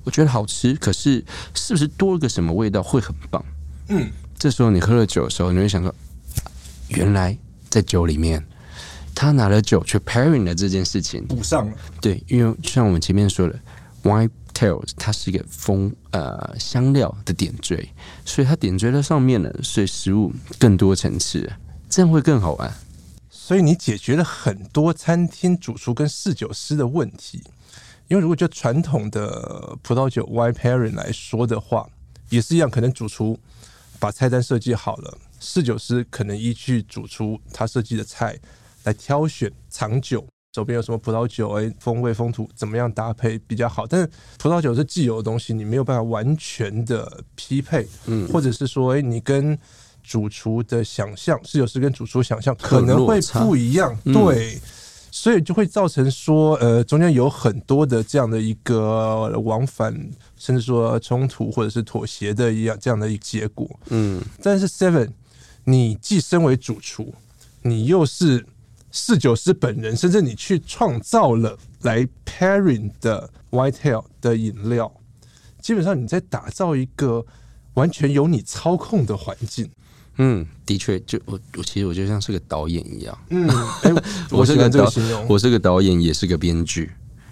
[0.07, 1.21] 我觉得好吃，可是
[1.53, 3.43] 是不是多了个什么味道会很棒？
[3.89, 5.93] 嗯，这时候你喝了酒的时候，你会想说，
[6.87, 7.37] 原来
[7.69, 8.41] 在酒里面，
[9.13, 11.73] 他拿了酒去 pairing 的这件事情补上了。
[11.99, 13.59] 对，因为就像我们前面说的
[14.03, 17.89] ，Whitetails 它是一个风呃香料的点缀，
[18.23, 21.51] 所以它点缀在上面了，所以食物更多层次，
[21.89, 22.73] 这样会更好玩。
[23.29, 27.43] 所以你解决了很多餐厅主厨跟侍酒师的问题，
[28.07, 31.87] 因为如果就传统的葡萄酒 wine pairing 来说的话，
[32.29, 33.37] 也是一样，可能主厨
[33.99, 38.37] 把菜单设计好了，侍酒师可能依据主厨他设计的菜
[38.83, 43.85] 来挑选藏酒，手边有什么葡萄酒，哎，风味风土怎么样搭配比较好？
[43.85, 49.57] 但是葡萄酒是既有的东西，你没有办法完全的匹配，嗯，或者是说，哎，你跟
[50.01, 54.61] 主厨的想象，侍酒师跟主厨想象可能会不一样，对，嗯、
[55.19, 59.91] 所以就会造成说，呃，中间有很多的这样的一个往返，
[60.35, 63.67] 甚至说冲突或者是妥协的一样这样的一个结果。
[63.89, 65.09] 嗯，但是 Seven，
[65.63, 67.11] 你既身为主厨，
[67.63, 68.45] 你又是
[68.91, 74.93] 侍酒师本人，甚至你去创造了来 pairing 的 Whitetail 的饮料，
[75.59, 77.25] 基本上你在打造一个
[77.73, 79.67] 完全由你操控的环境。
[80.17, 83.17] 嗯，的确，就我我其实我就像是个导演一样。
[83.29, 83.47] 嗯，
[83.83, 83.93] 欸、
[84.31, 84.91] 我，我是个导，
[85.27, 86.91] 我是个导演，也是个编剧，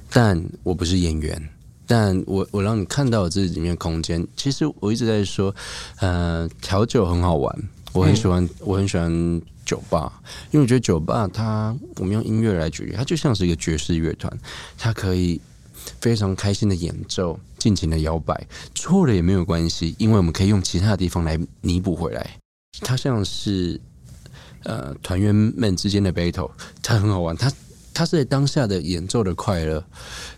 [0.09, 1.49] 但我不是演员。
[1.87, 5.53] 但我我让你看到我这里面空间，其实我一直在说，
[5.99, 7.55] 呃，调酒很好玩，
[7.93, 10.11] 我很喜欢，嗯、我很喜欢酒吧，
[10.49, 14.35] 因为我觉得酒吧它，我们用音乐来举例，它就像是一个爵士乐团，
[14.79, 15.39] 它可以
[16.01, 22.27] 非常开心的演奏，尽情的摇摆，错了也没有关系，因为我们可以用其他的地方来弥补回来。
[22.81, 23.79] 它像是
[24.63, 27.51] 呃团员们之间的 battle，它很好玩，它
[27.93, 29.85] 它是在当下的演奏的快乐，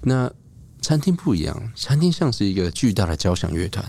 [0.02, 0.32] 那。
[0.80, 3.84] 餐厅不一样，餐厅像是一个巨大的交响乐团，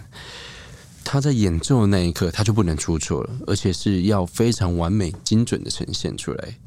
[1.04, 6.58] 他在演奏的那一刻，他就不能出错了，而且是要非常完美、精准的呈现出来。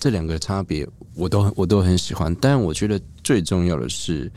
[0.00, 2.34] 这两个差别，我都我都很喜欢。
[2.40, 4.32] 但我觉得最重要的是，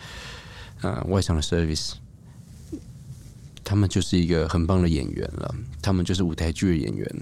[0.82, 1.93] 呃，外场的 service，
[3.67, 7.15] 他们就是一个很棒的演员了，他们就是舞台剧的演员，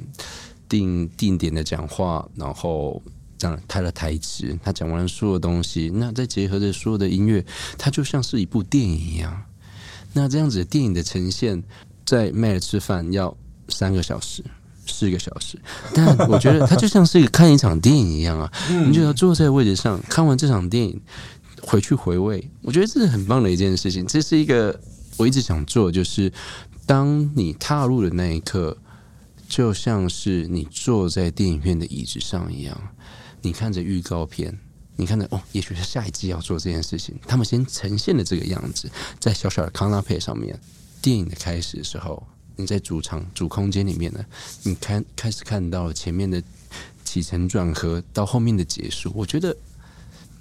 [0.69, 3.01] 定定点的讲话，然后。
[3.38, 7.45] 这样，他的台词，他讲完所有东西，那再结合着所有的音乐，
[7.77, 9.43] 它就像是一部电影一样。
[10.13, 11.62] 那这样子的电影的呈现，
[12.05, 13.36] 在麦吃饭要
[13.67, 14.41] 三个小时、
[14.88, 15.60] 四个小时，
[15.93, 18.49] 但我觉得它就像是一个看一场电影一样啊！
[18.88, 20.97] 你就要坐在位置上看完这场电影，
[21.62, 22.49] 回去回味。
[22.62, 24.08] 我觉得这是很棒的一件事情。
[24.08, 24.79] 这是一个
[25.17, 26.32] 我一直想做，就是
[26.86, 28.78] 当你踏入的那一刻，
[29.47, 32.80] 就像是你坐在电影院的椅子上一样。
[33.41, 34.58] 你看着预告片，
[34.95, 37.15] 你看着哦，也许是下一季要做这件事情。
[37.28, 40.60] 他们先呈现了这个样子，在小小的 canopy 上面。
[41.01, 42.25] 电影的开始的时候，
[42.56, 44.25] 你在主场主空间里面呢，
[44.63, 46.41] 你看开始看到前面的
[47.04, 49.12] 起承转合，到后面的结束。
[49.13, 49.56] 我觉得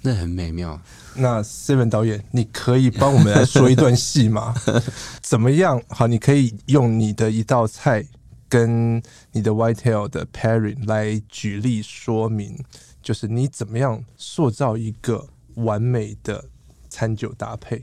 [0.05, 0.79] 那很美妙。
[1.15, 4.53] 那 Seven 导演，你可以帮我们来说一段戏吗？
[5.21, 5.81] 怎么样？
[5.89, 8.05] 好，你可以用你的一道菜
[8.47, 12.57] 跟你的 Whitetail 的 pairing 来举例说明。
[13.01, 16.43] 就是你怎么样塑造一个完美的
[16.89, 17.81] 餐酒搭配？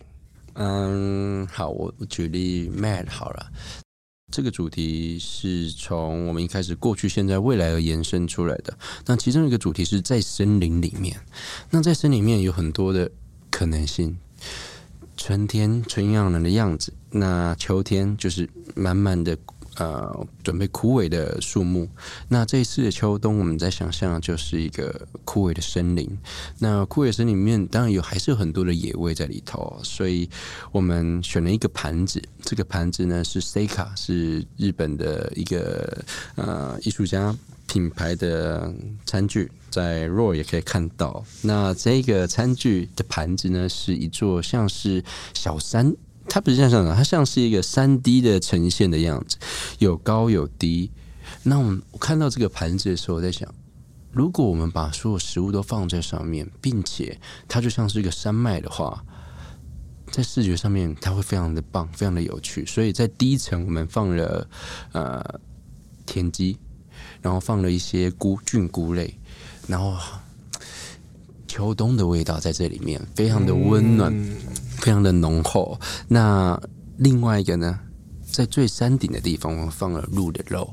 [0.55, 3.47] 嗯，好，我举例 Matt 好了。
[4.33, 8.77] 这个主题是从我们一开始过去、现在、未来而延伸出来的。
[9.07, 11.21] 那其中一个主题是在森林里面。
[11.71, 13.11] 那在森林里面有很多的
[13.51, 14.17] 可能性。
[15.17, 19.37] 春天春意盎然的样子，那秋天就是满满的。
[19.77, 21.89] 呃，准备枯萎的树木。
[22.29, 26.07] 那这一次的秋冬，我们在想象就是一个枯萎的森林。
[26.59, 29.81] 那枯萎森林里面，当然有还是有很多的野味在里头。
[29.83, 30.29] 所以
[30.73, 36.05] 我们选了一个盘子，这个盘子呢是 SEKA 是日本的一个
[36.35, 37.35] 呃艺术家
[37.67, 38.71] 品牌的
[39.07, 41.25] 餐具，在 RAW 也可以看到。
[41.41, 45.95] 那这个餐具的盘子呢，是一座像是小山。
[46.29, 49.37] 它不是像这样，它像是一个三 D 的呈现的样子，
[49.79, 50.91] 有高有低。
[51.43, 53.53] 那我们看到这个盘子的时候，我在想，
[54.13, 59.05] 如果我们把所有食物都放在上面，并且它就像是一个山脉的话，
[60.11, 62.65] 在视觉上面它会非常的棒，非常的有趣。
[62.67, 64.47] 所以在第一层我们放了
[64.93, 65.41] 呃
[66.07, 66.59] 田鸡，
[67.21, 69.19] 然后放了一些菇菌菇类，
[69.67, 69.97] 然后
[71.49, 74.13] 秋冬的味道在这里面，非常的温暖。
[74.83, 75.79] 非常的浓厚。
[76.09, 76.61] 那
[76.97, 77.79] 另外一个呢，
[78.21, 80.69] 在最山顶的地方，我放了鹿的肉，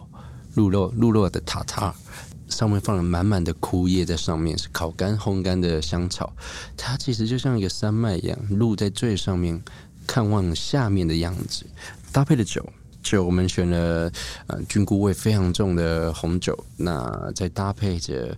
[0.55, 1.93] 鹿肉，鹿肉的塔塔，
[2.47, 6.33] 上面放了满满的枯叶，在上面是烤干、烘干的香草。
[6.75, 9.61] 它其实就像一个山脉一样，鹿在最上面
[10.07, 11.63] 看望下面的样子。
[12.11, 12.67] 搭配的酒，
[13.03, 14.11] 酒我们选了
[14.47, 18.35] 呃菌菇味非常重的红酒，那再搭配着。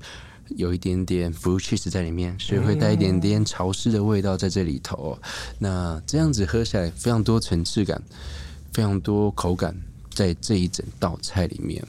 [0.57, 5.17] 有一点点 blue cheese 在里面，所以会带一点点潮湿的味道在这里头。
[5.59, 8.01] 那这样子喝起来非常多层次感，
[8.73, 9.75] 非常多口感
[10.13, 11.83] 在这一整道菜里面。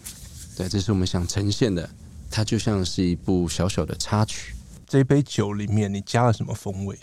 [0.57, 1.89] 对，这是我们想呈现的，
[2.31, 4.55] 它就像是一部小小的插曲。
[4.87, 6.99] 这一杯酒里面你加了什么风味？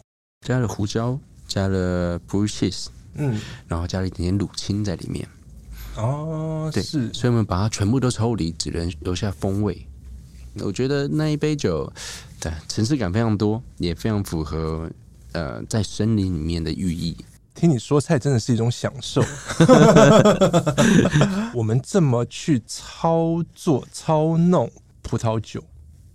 [0.45, 5.27] 加了胡椒，加了 blue cheese，嗯，然后加了一点点乳清在里面。
[5.95, 9.85] 哦，对，是，所以我们把它全部都抽离，只能留下风味。
[10.55, 11.91] 我觉得那一杯酒，
[12.39, 14.89] 对，层次感非常多，也非常符合
[15.31, 17.15] 呃在森林里面的寓意。
[17.55, 19.21] 听你说菜真的是一种享受。
[21.53, 24.69] 我们这么去操作操弄
[25.01, 25.63] 葡萄酒，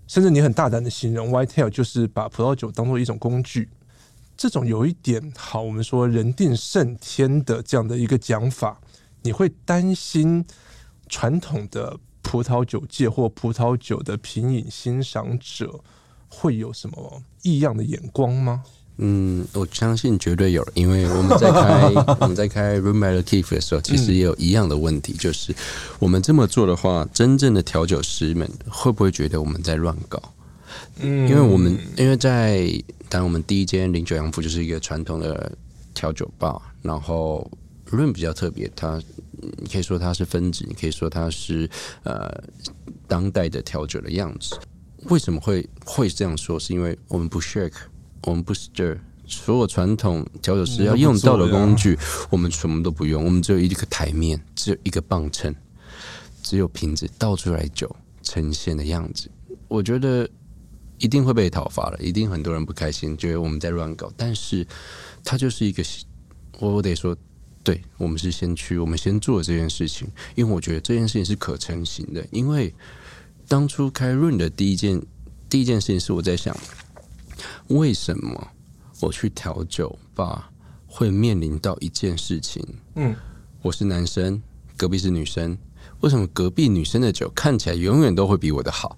[0.07, 3.69] 甚至你很大胆的形容 Whitetail 就是把葡萄酒当做一种工具，
[4.37, 8.81] 这种有一点好，我们说人定胜天的这样的一个讲法，
[9.23, 10.45] 你会担心
[11.09, 11.99] 传统的？
[12.25, 15.79] 葡萄酒界或葡萄酒的品饮欣赏者
[16.29, 18.65] 会有什么异样的眼光吗？
[18.97, 21.83] 嗯，我相信绝对有，因为我们在开
[22.21, 25.55] 我们在开 Rhubarb Keef 的时候，其实也有一样的问题，嗯、就是
[25.99, 30.23] 我们这么做的话，真正的调酒师们会不会觉得我们在乱搞？
[31.01, 32.67] 嗯，因为我们因为在
[33.09, 35.53] 当然我们第一间零九洋府就是一个传统的
[35.93, 37.49] 调酒吧，然后
[37.91, 39.01] room 比较特别，它
[39.59, 41.69] 你可以说它是分子，你可以说它是
[42.03, 42.29] 呃
[43.07, 44.59] 当代的调酒的样子。
[45.05, 46.59] 为什么会会这样说？
[46.59, 47.73] 是因为我们不 shake，
[48.23, 51.99] 我们不 stir，所有传统调酒师要用到的工具，
[52.31, 55.55] 我们什么都不用，我们只有一个台面，只有一个磅秤，
[56.43, 59.31] 只有瓶子倒出来酒呈现的样子。
[59.69, 60.29] 我觉得。
[60.99, 64.11] 一定会被讨伐了，一定很多人不开心，觉得我们在乱搞。
[64.17, 64.65] 但是，
[65.25, 65.83] 它就是一个，
[66.61, 67.15] 我我得说，
[67.65, 72.25] 对我们是先驱，我们先做这件事情，因为我觉得这件事情是可成型的。
[72.31, 72.73] 因为
[73.49, 75.03] 当初开 Run 的第一件
[75.49, 76.55] 第一件事情是我在想，
[77.69, 78.49] 为什么
[79.01, 80.51] 我去调酒吧
[80.87, 82.63] 会面临到一件事情？
[82.97, 83.17] 嗯，
[83.63, 84.43] 我是男生，
[84.77, 85.57] 隔壁是女生，
[86.01, 88.97] 为什么隔壁女生的酒看起来永远都会比我的好？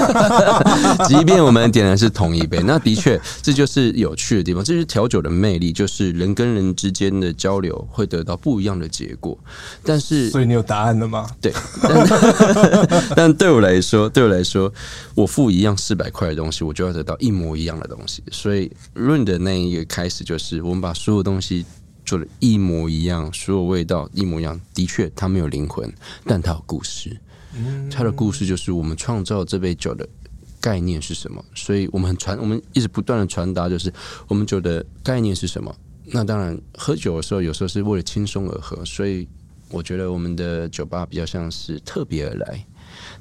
[1.08, 9.38] 即便我们点的是同一杯，那的确这就是有趣的地方，这是调酒的魅力，就是人跟人之间的交流会得到不一样的结果。
[9.84, 11.28] 但是，所以你有答案了吗？
[11.40, 12.06] 对，但，
[13.16, 14.72] 但对我来说，对我来说，
[15.14, 18.22] 我付一样四百块的东西，我就要得到一模一样的东西。
[18.30, 21.64] 所以润的那一个开始，就是我们把所有东西
[22.04, 24.58] 做的一模一样，所有味道一模一样。
[24.74, 25.92] 的确，它没有灵魂，
[26.24, 27.16] 但它有故事。
[27.90, 30.08] 他的故事就是我们创造这杯酒的
[30.60, 33.92] 概念是什么，所以我们传，我们一直不断的传达，就是
[34.28, 35.74] 我们酒的概念是什么。
[36.12, 39.28] 那当然，喝酒的时候有时候是为了轻松而喝，所以
[39.70, 42.66] 我觉得我们的酒吧比较像是特别而来，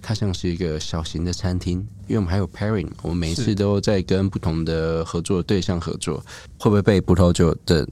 [0.02, 6.18] 它像是一个小型的餐厅，因为我们还有 pairing，我们每一次都在跟不同的合作对象合作，
[6.58, 7.88] 会不会被葡萄酒的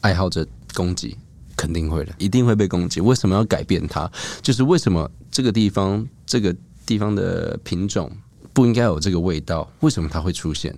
[0.00, 1.16] 爱好者攻击？
[1.56, 3.00] 肯定会的，一定会被攻击。
[3.00, 4.10] 为什么要改变它？
[4.42, 8.10] 就是为什么这个地方这个地方的品种
[8.54, 9.70] 不应该有这个味道？
[9.80, 10.74] 为什么它会出现？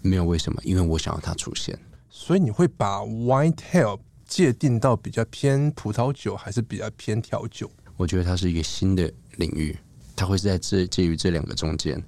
[0.00, 1.78] 没有为什么，因为我想要它出现。
[2.08, 7.70] 所以你会把 Whitetail 界定到比较偏葡萄酒，还是比较偏调酒？
[7.98, 9.76] 我觉得它是一个新的领域，
[10.16, 12.02] 它会是在这介于这两个中间，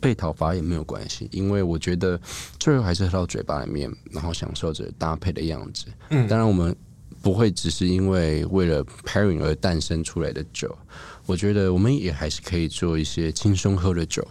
[0.00, 2.18] 被讨伐也没有关系，因为我觉得
[2.58, 5.88] 最后还是喝到嘴巴里面，然后享受着搭配的样子。
[6.08, 6.74] 嗯，当然我们。
[7.22, 10.76] 不会只是因为为了 pairing 而诞生出来的酒，
[11.24, 14.26] 我觉得我们也还是可以做一些轻松喝的酒，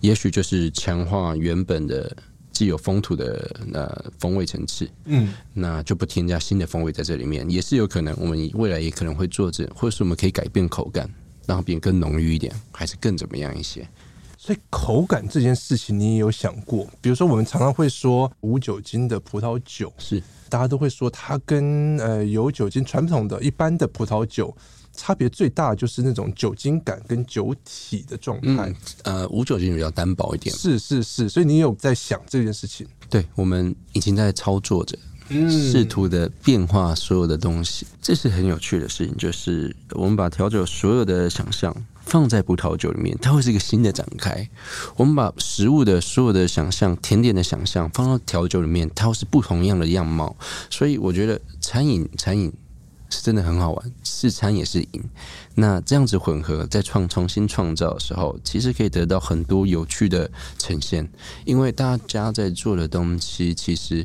[0.00, 2.14] 也许就是强化原本的
[2.50, 8.14] 既有风土的那风味层次，嗯，那就不添加新的风味在这里面，也是有可能。
[8.18, 11.08] 我们未来也可能会做这，或者是我们可以改变口感，
[11.46, 13.88] 让它变更浓郁一点，还是更怎么样一些。
[14.44, 16.84] 所以口感这件事情，你也有想过？
[17.00, 20.20] 比如说，我们常常会说无酒精的葡萄酒是。
[20.48, 24.54] 大家都会说它跟呃有酒精传统的一般的葡萄酒
[24.92, 28.68] 差别最大，就是那种酒精感跟酒体的状态。
[28.68, 28.76] 嗯。
[29.04, 30.52] 呃，无酒精比较单薄一点。
[30.56, 32.84] 是是是，所以你有在想这件事情？
[33.08, 34.98] 对，我们已经在操作着，
[35.48, 37.86] 试图的变化所有的东西。
[37.88, 37.98] 嗯。
[38.02, 41.72] 这是很有趣的事情，就是我们把调酒所有的想象。
[42.04, 44.48] 放在葡萄酒里面，它会是一个新的展开。
[44.96, 50.36] 我们把食物的所有的想象、甜点的想象放到调酒里面，它会是不同样的样貌。
[50.68, 52.52] 所以我觉得餐饮餐饮
[53.08, 55.02] 是真的很好玩，是餐也是饮。
[55.54, 61.08] 那这样子混合再创重新创造的时候，其实可以得到很多有趣的呈现。
[61.44, 64.04] 因为大家在做的东西，其实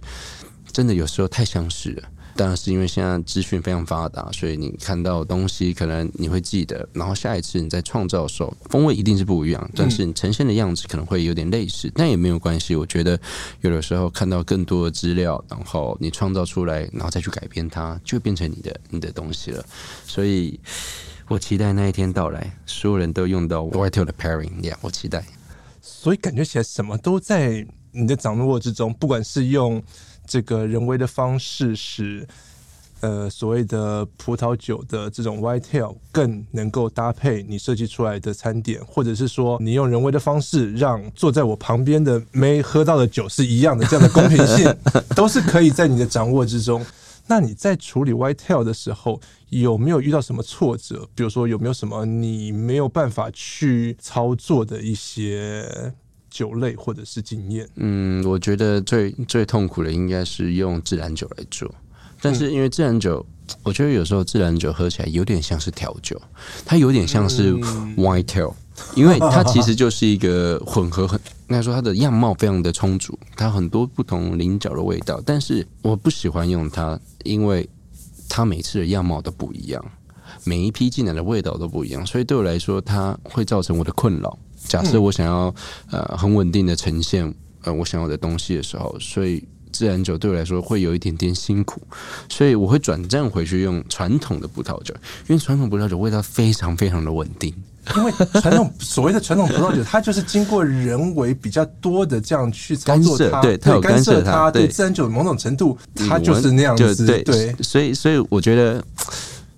[0.71, 2.03] 真的有时候太相似了。
[2.37, 12.75] 当然是因为现在资讯非常发达，所以你看到东西可能你会记得，然后下一次你在创造的时候，风味一定是不一样，但是你呈现的样子可能会有点类似，但也没有关系。
[12.75, 13.19] 我觉得
[13.61, 19.65] 有的时候看到更多的资料，然后你创造出来，然后再去改变它，就变成你的你的东西了。
[20.05, 20.59] 所以
[21.27, 25.25] 我期待那一天到来，所有人都用到 Whitetail 的 Pairing，yeah，我期待。
[25.81, 29.81] 所以感觉起来什么都在你的掌握之中，不管是用。
[30.27, 32.27] 这个人为的方式使
[32.99, 44.75] 呃所谓的葡萄酒的这种 Whitetail 更能够搭配你设计出来的餐点，或者是说你用人为的方式让坐在我旁边的没喝到的酒是一样的，这样的公平性
[45.15, 46.85] 都是可以在你的掌握之中。
[47.29, 51.07] 那你在处理 Whitetail 的时候，有没有遇到什么挫折？
[51.13, 55.93] 比如说有没有什么你没有办法去操作的一些？
[56.37, 61.67] 酒类或者是经验，嗯，我觉得最最痛苦的应该是用自然酒来做，
[62.21, 66.21] 但是因为自然酒，嗯、我觉得有时候自然酒喝起来有点像是调酒，
[66.63, 67.55] 它有点像是
[67.95, 68.53] Whitetail，
[68.93, 71.19] 因为它其实就是一个混合很，
[71.49, 77.67] 应该说它的样貌非常的充足，它很多不同菱角的味道，但是我不喜欢用它，因为
[78.29, 79.83] 它每次的样貌都不一样，
[80.43, 84.37] 每一批进来的味道都不一样，所以对我来说，它会造成我的困扰。
[84.67, 85.53] 假设我想要
[85.91, 91.81] 呃很稳定的呈现呃我想要的东西的时候，所以自然酒对我来说会有一点点辛苦，
[92.29, 94.93] 所以我会转战回去用传统的葡萄酒，
[95.27, 97.53] 因为传统葡萄酒味道非常非常的稳定。
[97.95, 98.11] 因为
[98.41, 108.83] 传统所谓的传统葡萄酒，它就是经过人为比较多的这样去操作它，对，它有干涉它，对自然酒某种程度，它就是那样子，对，对，所以，所以我觉得。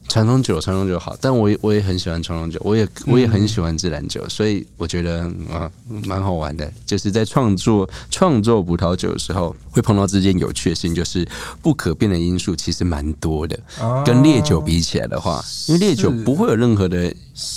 [0.09, 5.71] 传统酒，传统酒好，但我也我也很喜欢传统酒，我也我也很喜欢自然酒，嗯、所以我觉得啊
[6.03, 6.69] 蛮好玩的。
[6.83, 11.25] 就是在创作创作葡萄酒的时候，会碰到这件有趣的事情，就是
[11.61, 13.57] 不可变的因素其实蛮多的。
[13.79, 17.13] 啊、跟烈酒比起来的话，因为烈酒不会有任何的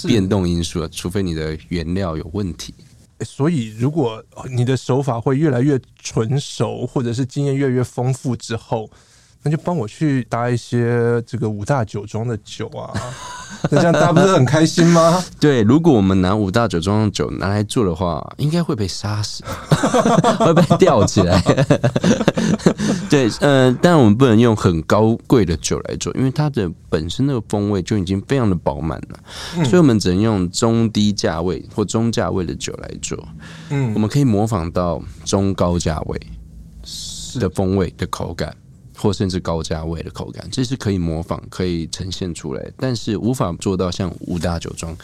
[0.06, 2.74] 变动因素，除非你的原料有问题。
[3.24, 4.22] 所以，如果
[4.54, 8.90] 你的手法会越来越纯熟，或者是经验越来越丰富之后。
[9.42, 12.92] 那就帮我去搭一些这个五大酒庄的酒啊，
[13.70, 15.22] 那这样大家不是很开心吗？
[15.40, 19.42] 对，如果我们拿五大酒庄的酒拿来做的话，应该会被杀死，
[20.38, 21.42] 会被吊起来。
[23.10, 29.18] 对，呃，但我们不能用很高贵的酒来做，因为它的本身那个风味就已经非常的饱满了，
[29.56, 33.18] 嗯、所以我们只能用中低价位或中价位的酒来做。
[33.70, 36.20] 嗯，我们可以模仿到中高价位
[37.40, 38.54] 的风味的口感。
[39.02, 44.96] 或甚至高价位的口感，这是可以模仿、可以呈现出来，但是无法做到像五大酒庄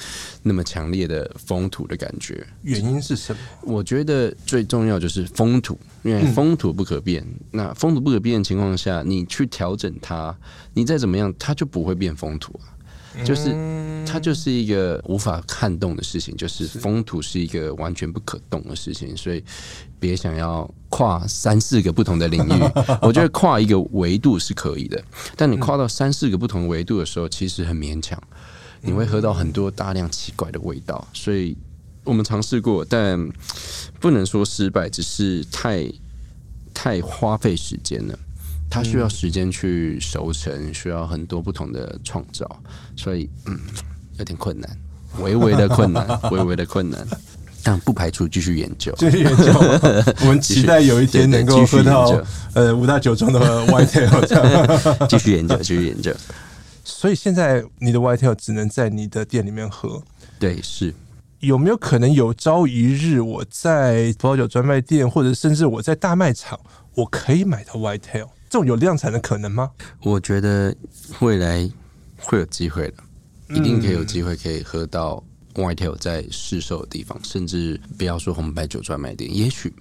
[0.44, 2.46] 那么强烈的风土的感觉。
[2.62, 3.40] 原因是什么？
[3.62, 7.24] 我觉得最重要就是风土，因为风土不可变。
[7.24, 10.32] 嗯、那风土不可变的情况下，你去调整它，
[10.74, 12.77] 你再怎么样，它就不会变风土啊。
[13.24, 13.54] 就是
[14.06, 19.42] 它就是一个无法撼动的事情，就是风土是一个完全不可动的事情，所以
[20.00, 22.62] 别想要跨三四个不同的领域。
[23.02, 25.02] 我觉得跨一个维度是可以的，
[25.36, 28.20] 但你跨到三四个不同维度的时候，其实很勉强，
[28.80, 31.06] 你会喝到很多大量奇怪的味道。
[31.12, 31.56] 所以
[32.04, 33.28] 我们尝试过，但
[34.00, 35.86] 不能说失败，只是太
[36.72, 38.18] 太花费时间了。
[38.70, 42.46] 它需要时间去熟成，需要很多不同的创造，
[42.96, 43.58] 所以嗯，
[44.18, 44.68] 有点困难，
[45.20, 47.06] 微微的困难， 微微的困难，
[47.62, 49.52] 但不排除继续研究，继续研究。
[50.20, 52.22] 我们期待有一天能够喝到
[52.54, 56.14] 呃五大酒庄的 Whitetail， 继续研究，继续研究。
[56.84, 60.02] 所以现在你的 Whitetail 只能在你的店里面喝，
[60.38, 60.94] 对，是。
[61.40, 66.58] 有没有可能有朝一日我在葡萄酒专卖店，或者甚至我在大卖场，
[66.94, 68.28] 我可以买到 Whitetail？
[68.50, 69.70] 这种有量产的可能吗？
[70.02, 70.74] 我觉得
[71.20, 71.70] 未来
[72.16, 75.22] 会有机会的，一定可以有机会可以喝到
[75.54, 79.72] Whitetail 在市售的地方，甚至不要说红白酒专卖店，也许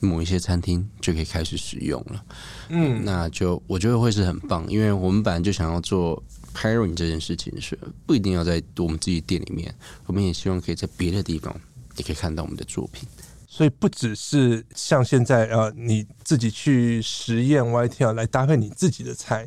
[0.00, 2.24] 某一些餐厅就可以开始使用了。
[2.68, 6.22] 嗯，那就我觉得会是很棒，因为我们本来就想要做
[6.54, 9.74] pairing 这件事情，是不一定要在我们自己店里面，
[10.06, 11.54] 我们也希望可以在别的地方
[11.96, 13.08] 也可以看到我们的作品。
[13.54, 19.46] 所以不只是像现在呃，你自己去实验 Whitetail 来搭配你自己的菜，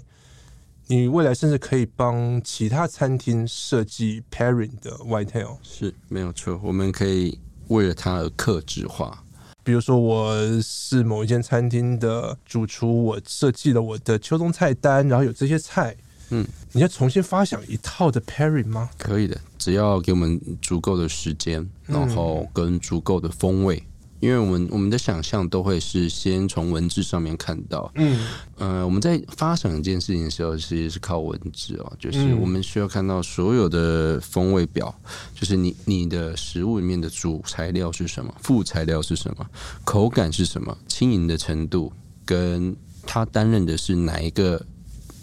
[0.85, 5.57] 你未来甚至可以帮其他餐厅设计 pairing 的 Whitetail。
[5.63, 7.39] 是没有错，我们可以
[7.69, 9.23] 为了它而克制化。
[9.63, 15.97] 比如说，我是某一间餐厅的主厨，我设计了我的秋冬菜单，然后有这些菜，
[16.29, 18.87] 嗯，你要重新发想一套的 pairing 吗？
[18.99, 23.83] 可以的，只要给我们足够的时间，然后跟足够的风味。
[24.21, 34.93] 因为我们我们的想象都会是先从文字上面看到，嗯，呃，我们在发想一件事情的时候，其实是靠文字哦，就是我们需要看到所有的风味表，
[35.35, 39.45] 就是你你的食物里面的主材料是什么，副材料是什么，
[39.83, 41.91] 口感是什么，轻盈的程度，
[42.23, 44.65] 跟它担任的是哪一个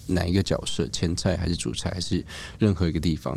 [0.06, 2.24] 哪一个角色，前菜还是主菜，还是
[2.58, 3.36] 任何一个地方，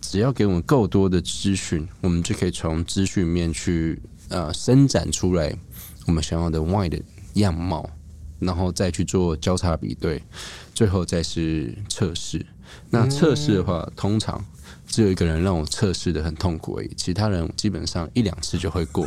[0.00, 4.00] 只要给我们够多的资讯，我们就可以从资讯面去。
[4.28, 5.54] 呃，伸展出来
[6.06, 7.00] 我们想要的外的
[7.34, 7.88] 样貌，
[8.38, 10.22] 然后再去做交叉比对，
[10.74, 12.44] 最后再是测试。
[12.90, 14.44] 那测试的话，通常。
[14.88, 19.06] 只有一个人让我测试的很痛苦而已，其他人基本上一两次就会过。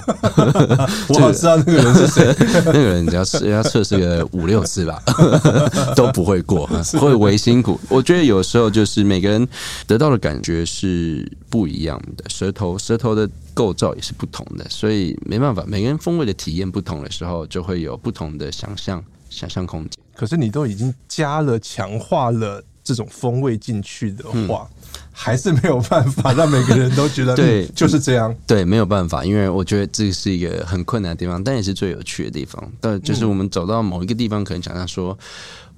[1.09, 2.35] 我好知道那个人是谁，
[2.67, 5.01] 那个人只要试要测试个五六次吧，
[5.95, 6.67] 都不会过，
[6.99, 7.79] 会为辛苦。
[7.89, 9.45] 我觉得有时候就是每个人
[9.87, 19.91] 得到的感觉是不一样的，舌头舌头的构造也是不同的，所以没办法，每个人风味的体验不同的时候，就会有不同的想象想象空间。
[20.15, 24.69] 可是你都已经加了强化了这种风味进去的话。
[24.69, 24.80] 嗯
[25.23, 28.35] 还是没有办法让每个人都觉得对，就是这样。
[28.47, 32.71] 对，没有办法，因为我觉得这是一个很困难的地方，但也是最有趣的地方。
[32.79, 35.15] 但就是我们走到某一个地方，可能想象说，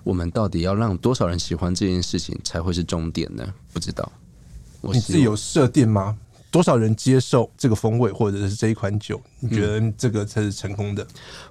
[0.06, 3.46] 我们到底要让多少人喜欢这件事情才会是终点呢？
[3.74, 4.10] 不知道。
[4.82, 6.16] 你自己有设定吗？
[6.54, 9.20] 多少人接受这个风味或者是这一款酒？
[9.40, 11.06] 你觉得这个才是成功的？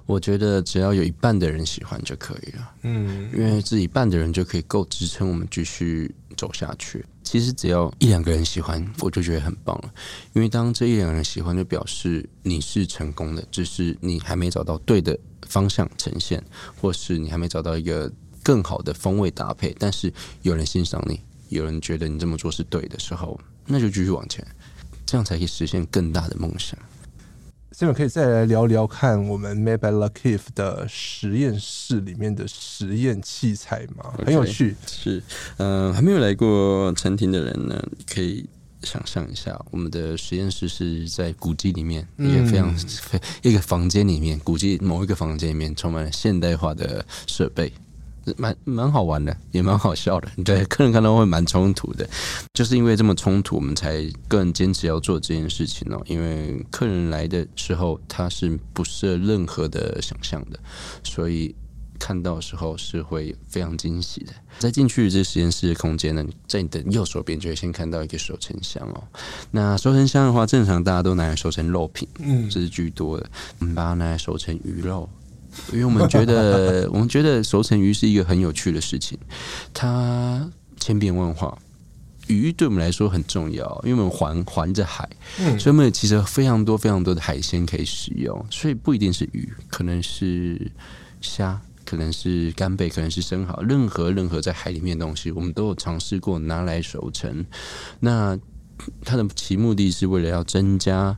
[0.05, 2.71] 我觉得只要有一半的人喜欢就可以了。
[2.83, 7.03] 嗯，因为这一半的人就可以够支撑我们继续走下去。
[7.21, 9.93] 其实只要一两个人喜欢，我就觉得很棒了。
[10.31, 16.41] 因为当这一两个人喜欢，就表示你是成功的，只是你还没找到对的方向呈现，
[16.79, 18.09] 或是你还没找到一个
[18.41, 19.75] 更好的风味搭配。
[19.77, 24.45] 但是有人欣赏你，有人觉得你这么做是对的时候，那就继续往前。
[25.13, 26.75] 这样才可以实现更大的梦想。
[27.71, 34.75] 下面可以再来聊聊看我们 Made by Le Cif 的实验室里面的实验器材吗，Okay, 很有趣。
[34.87, 35.21] 是，
[35.57, 37.79] 嗯、呃，还没有来过餐厅的人呢，
[38.11, 38.49] 可以
[38.81, 47.71] 想象一下，我们的实验室是在古迹里面，一个非常、嗯、 一个房间里面，古迹某一个房间里面充满了现代化的设备。
[48.37, 50.29] 蛮蛮好玩的，也蛮好笑的。
[50.43, 52.07] 对，客人看到会蛮冲突的，
[52.53, 56.01] 就是因为这么冲突，我们才更坚持要做这件事情哦。
[56.05, 60.59] 因为客人来的时候，他是不设任何的想象的，
[61.03, 61.53] 所以
[61.99, 64.33] 看到的时候是会非常惊喜的。
[64.59, 69.03] 在进去这实验室的空间呢，在你的右手边就会先看到一个收成箱哦。
[69.51, 73.29] 那收成箱的话，正常大家都拿来收成肉品，嗯，这是居多的。
[73.59, 75.09] 我们把它拿来收成鱼肉。
[75.71, 79.17] 因为我们觉得， 我们觉得熟成鱼是一个很有趣的事情，
[79.73, 80.49] 它
[80.79, 81.57] 千变万化。
[82.27, 85.07] 鱼对我们来说很重要，因为我们环环着海，
[85.59, 88.45] 所以我们其实非常多非常多的海鲜可以使用。
[88.49, 90.71] 所以不一定是鱼，可能是
[91.19, 97.45] 虾，可能是干贝，可能是生蚝，任何任何在海里面的东西，我们都有尝试过拿来熟成。
[97.99, 98.39] 那
[99.03, 101.17] 它的其目的是为了要增加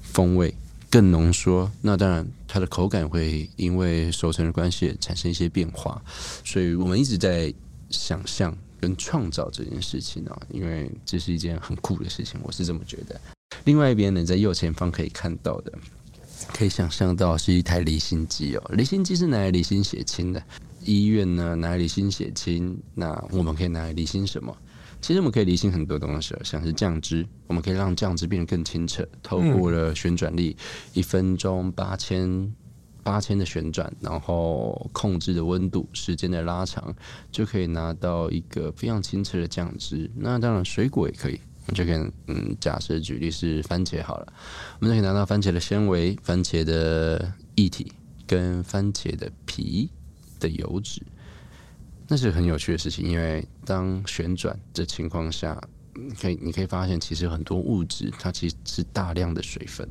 [0.00, 0.52] 风味。
[0.94, 6.00] 更浓缩，那当然它的口感会因为熟成的关系产生一些变化，
[6.44, 7.52] 所以我们一直在
[7.90, 13.20] 想象跟创造这件事情啊，因为这是一件很酷的事情，我是这么觉得。
[13.64, 15.72] 另外一边呢，在右前方可以看到的，
[16.52, 20.40] 可以想象到是一台离心机哦，离心机是拿来离心血清的，
[20.84, 24.56] 医院呢拿来离心血清，那我们可以拿来离心什么？
[25.04, 29.06] 其实我们可以离心很多东西，像是酱汁，我们可以让酱汁变得更清澈。
[29.22, 30.56] 透过了旋转力，
[30.94, 32.50] 一分钟八千
[33.02, 36.96] 八千的旋转，然后控制的温度、时间的拉长，
[37.30, 40.10] 就可以拿到一个非常清澈的酱汁。
[40.16, 44.32] 那当然，水果也可以，我们就可以，嗯，假设举例是番茄好了，
[44.80, 47.92] 我们就可以拿到番茄的纤维、番茄的液体
[48.26, 49.90] 跟番茄的皮
[50.40, 51.02] 的油脂。
[52.06, 55.60] 那是很有趣的事情，因为当旋转的情况下，
[56.20, 59.88] 可以你可以发现，其实很多物质它其实是大量的水分，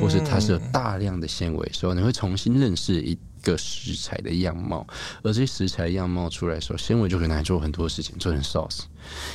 [0.00, 4.86] 或是它是有大量的纤维，所以你会重新认识一个食材的样貌。
[5.22, 8.80] 而这些食材的样貌出来的时候，纤维就可以拿来做很多事情，做成 sauce，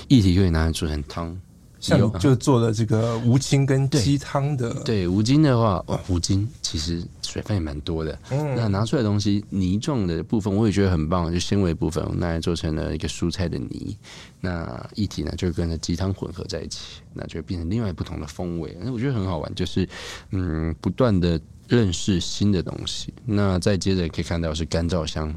[0.10, 1.40] 液体可以拿来做成汤。
[1.82, 8.18] 像就做了这个无精跟鸡汤的，对，无精的话，哇，无精其实水分也蛮多的。
[8.30, 13.98] 嗯，那拿出来的东西泥状的部分，我也觉得很棒，就纤维部分，我拿来做成了一个蔬菜的泥。
[14.40, 18.78] 那一体呢，就跟着鸡汤混合在一起，那就变成另外不同的风味。
[18.80, 19.90] 那我觉得很好玩，就是
[20.30, 23.12] 嗯，不断的认识新的东西。
[23.26, 25.34] 那再接着可以看到是干燥箱，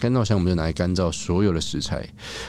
[0.00, 2.08] 干燥箱我们就拿来干燥所有的食材，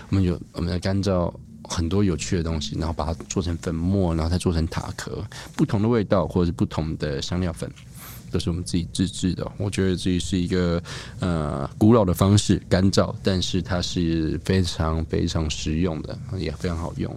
[0.09, 1.33] 我们有我们的干燥。
[1.67, 5.23] 很多有趣的东西，然后把它做成粉末，然后再做成塔壳，
[5.55, 7.69] 不同的味道或者是不同的香料粉，
[8.31, 9.49] 都是我们自己自制的。
[9.57, 10.81] 我觉得这是一个
[11.19, 17.15] 呃古老的方式，干燥，但是它是非常非常实用的，也非常好用。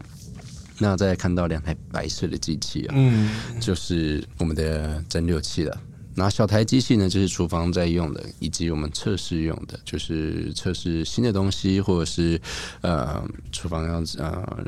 [0.79, 3.31] 那再看到两台白色的机器啊，嗯，
[3.61, 5.81] 就是我们的蒸馏器了。
[6.17, 12.39] 那小台机器呢，就是厨房在用的，以及我们测试用的，就是测试新的东西，或者是
[12.81, 14.67] 呃厨房要呃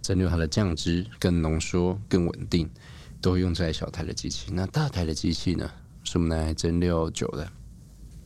[0.00, 2.70] 蒸馏它的酱汁更浓缩、更稳定，
[3.20, 4.52] 都用在小台的机器。
[4.52, 5.68] 那大台的机器呢，
[6.04, 7.50] 是我们拿来蒸馏酒的，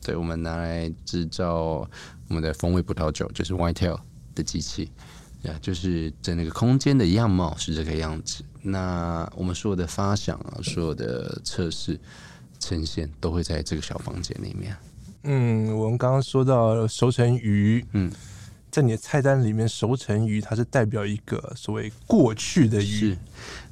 [0.03, 1.55] 对，我们拿来制造
[2.27, 3.99] 我们的风味葡萄酒，就是 White Tail
[4.35, 4.91] 的机器，
[5.41, 8.43] 呀，就是在那个空间的样貌是这个样子。
[8.61, 11.99] 那我们所有的发想啊，所有的测试。
[12.63, 14.75] 呈现都会在这个小房间里面。
[15.23, 18.11] 嗯，我们刚刚说到熟成鱼，嗯，
[18.71, 23.17] 在你的菜单里面，熟成鱼它是代表一个所谓过去的鱼，是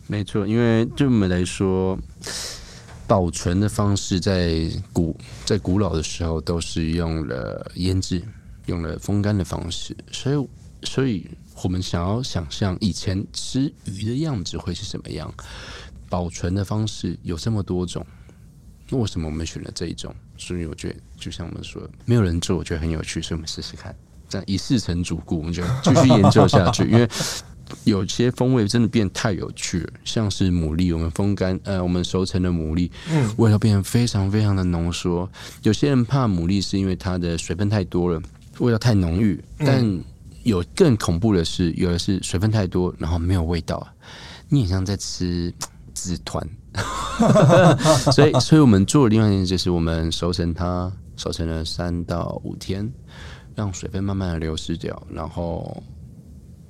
[0.08, 0.46] 没错。
[0.46, 1.98] 因为对我们来说，
[3.08, 5.16] 保存的方式在古
[5.46, 8.22] 在古老的时候都是用了腌制、
[8.68, 10.48] 用了风干的方式，所以
[10.84, 11.30] 所以
[11.64, 15.34] 我们想要想象以前吃鱼的样子会是什么样，
[16.10, 18.06] 保存的方式有这么多种。
[18.92, 20.14] 那为什么我们选了这一种？
[20.38, 23.96] 所以我觉得，就像我们说，没有人做，我觉得很有趣，所以我们试试看。
[24.28, 26.84] 这样一试成主顾，我们就继续研究下去。
[26.84, 27.10] 因为
[27.86, 35.30] 有些风味真的变太有趣了，像是牡蛎，我们风干呃，我们熟成的牡蛎，嗯，味道变得非常非常的浓缩。
[35.64, 38.22] 有些人怕牡蛎是因为它的水分太多了，
[38.60, 39.42] 味道太浓郁。
[39.58, 39.86] 但
[40.44, 43.86] 有更恐怖的是，有的是水分太多，然后没有味道，
[44.50, 45.54] 你很像在吃
[45.94, 46.46] 纸团。
[48.12, 52.92] 所以，所以我们做的另外一件事就是，我们熟成它，熟成了三到五天，
[53.56, 55.84] 让水分慢慢的流失掉，然后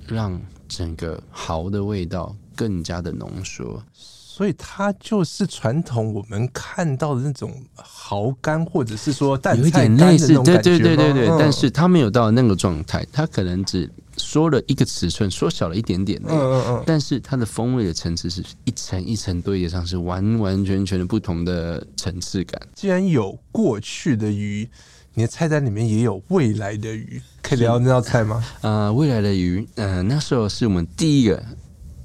[0.06, 0.40] 让。
[0.68, 10.62] 整个蚝的味道更加的浓缩，所以它就是传统我们看到的那种蚝干，或者是说淡菜干的那种感觉。
[10.62, 13.86] 对对对对对，嗯、但是它没有到那个状态，它可能只
[14.16, 16.20] 缩了一个尺寸，缩小了一点点。
[16.24, 16.84] 嗯嗯嗯。
[16.86, 22.60] 但是它的风味的层次是一层一层堆叠上，是完完全全的不同的层次感。
[22.74, 24.68] 既然有过去的鱼。
[25.14, 28.42] 你的菜单里面也有未来的鱼，可以聊那道菜吗？
[28.62, 31.44] 呃，未来的鱼，呃，那时候是我们第一个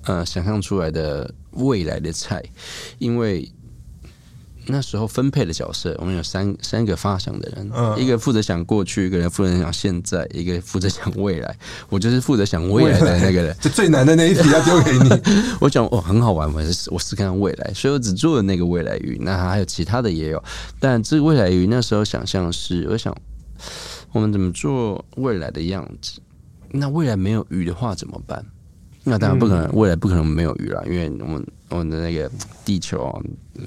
[0.03, 2.43] 呃想象出来的未来的菜，
[2.99, 3.49] 因为。
[4.67, 11.55] 那时候分配的角色，我们有三三个发想的人，嗯、一个负责想过去，一个人负责想现在，一个负责想未来。
[11.89, 15.09] 我就是负责想未来的那个人， 就最难的那一题要丢给你。
[15.61, 19.17] 我讲哦，很好玩，我是我试看未来，所以我只做了那个未来鱼。
[19.21, 20.43] 那还有其他的也有，
[20.79, 23.15] 但这个未来鱼那时候想象是，我想
[24.11, 26.19] 我们怎么做未来的样子？
[26.71, 28.45] 那未来没有鱼的话怎么办？
[29.09, 32.29] 那当然不可能，未来不可能没有鱼了，因为我们我们的那个
[32.65, 33.21] 地球啊，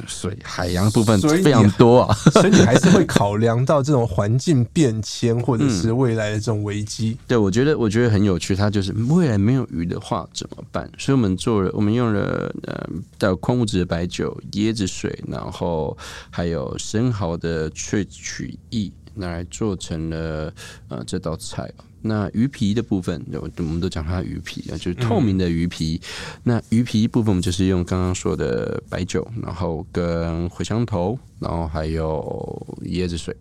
[0.07, 7.17] 水海洋的部分非常多啊，所以你还是会 考量到这种环境变迁或者是未来的这种危机。
[7.27, 10.91] 对，我觉得我觉得很有趣，它就是未来没有鱼的话怎么办？
[10.99, 12.87] 所以我们做了，我们用了呃
[13.17, 15.97] 带有矿物质的白酒、椰子水，然后
[16.29, 20.53] 还有生蚝的萃取液，拿来做成了
[20.89, 21.71] 呃这道菜。
[22.03, 26.01] 那鱼皮的部分，我我们都讲它鱼皮啊，就是透明的鱼皮。
[26.43, 33.37] 那鱼皮部分，我们就是用刚刚说的白酒，然后跟茴香头，然后还有椰子水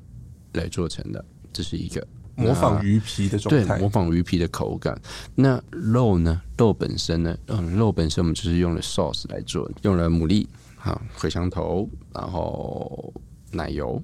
[0.53, 1.23] 来做成的。
[1.53, 2.05] 这是一个
[2.35, 4.99] 模仿鱼皮的状态，模仿鱼皮的口感。
[5.35, 6.41] 那肉呢？
[6.57, 7.37] 肉本身呢？
[7.47, 13.13] 嗯，肉本身我们就是用了 sauce 来做，用了牡蛎、哈茴香头，然后
[13.53, 14.03] 奶油、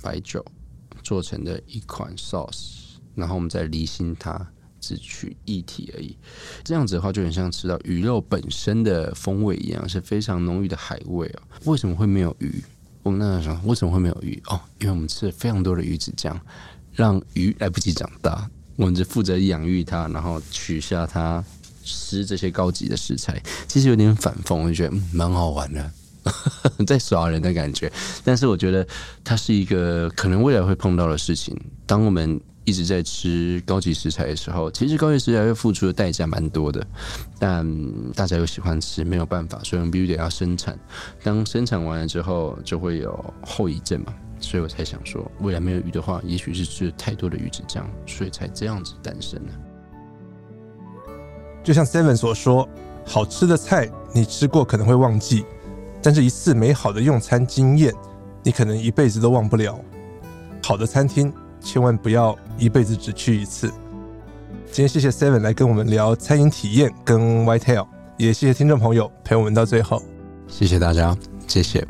[0.00, 0.44] 白酒
[1.06, 2.96] 做成的一款 sauce。
[3.14, 4.44] 然后我们再离心它，
[4.80, 6.18] 只取液体而已。
[6.64, 11.42] 这样子的话，就很像吃到鱼肉本身的风味一样，是非常浓郁的海味哦。
[11.64, 12.62] 为什么会没有鱼？
[13.04, 14.42] 我们那时候为什么会没有鱼？
[14.48, 16.38] 哦，因为我们吃了非常多的鱼子酱，
[16.92, 18.50] 让鱼来不及长大。
[18.74, 21.42] 我们只负责养育它，然后取下它
[21.84, 23.40] 吃这些高级的食材。
[23.66, 25.90] 其实有点反讽，我觉得嗯，蛮好玩的，
[26.86, 27.90] 在耍人的感觉。
[28.24, 28.86] 但是我觉得
[29.24, 31.58] 它是一个可能未来会碰到的事情。
[31.86, 36.84] 当我们一直在吃高级食材的时候，其实高级食材会付出的代价蛮多的，
[37.38, 37.64] 但
[38.12, 40.76] 大家又喜欢吃，没有办法，所以我们必须得要生产。
[41.22, 49.52] 当生产完了之后，就会有后遗症嘛，所以我才想说，未来没有鱼的话，也许是吃太多的鱼子酱，所以才这样子诞生的。
[51.62, 52.68] 就像 Seven 所说，
[53.04, 55.44] 好吃的菜你吃过可能会忘记，
[56.06, 57.92] 但是一次美好的用餐经验，
[58.44, 59.76] 你可能一辈子都忘不了。
[60.62, 61.32] 好的餐厅。
[61.58, 63.66] 千万不要一辈子只去一次。
[64.66, 70.00] 今天谢谢 Seven 来跟我们聊餐饮体验跟 Whitetail，也谢谢听众朋友陪我们到最后。
[70.46, 71.16] 谢谢大家，
[71.48, 71.84] 谢谢。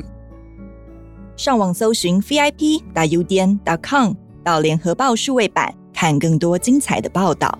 [1.35, 4.13] 上网搜寻 VIP 打 UDN 点 com
[4.43, 7.59] 到联合报数位版，看更多精彩的报道。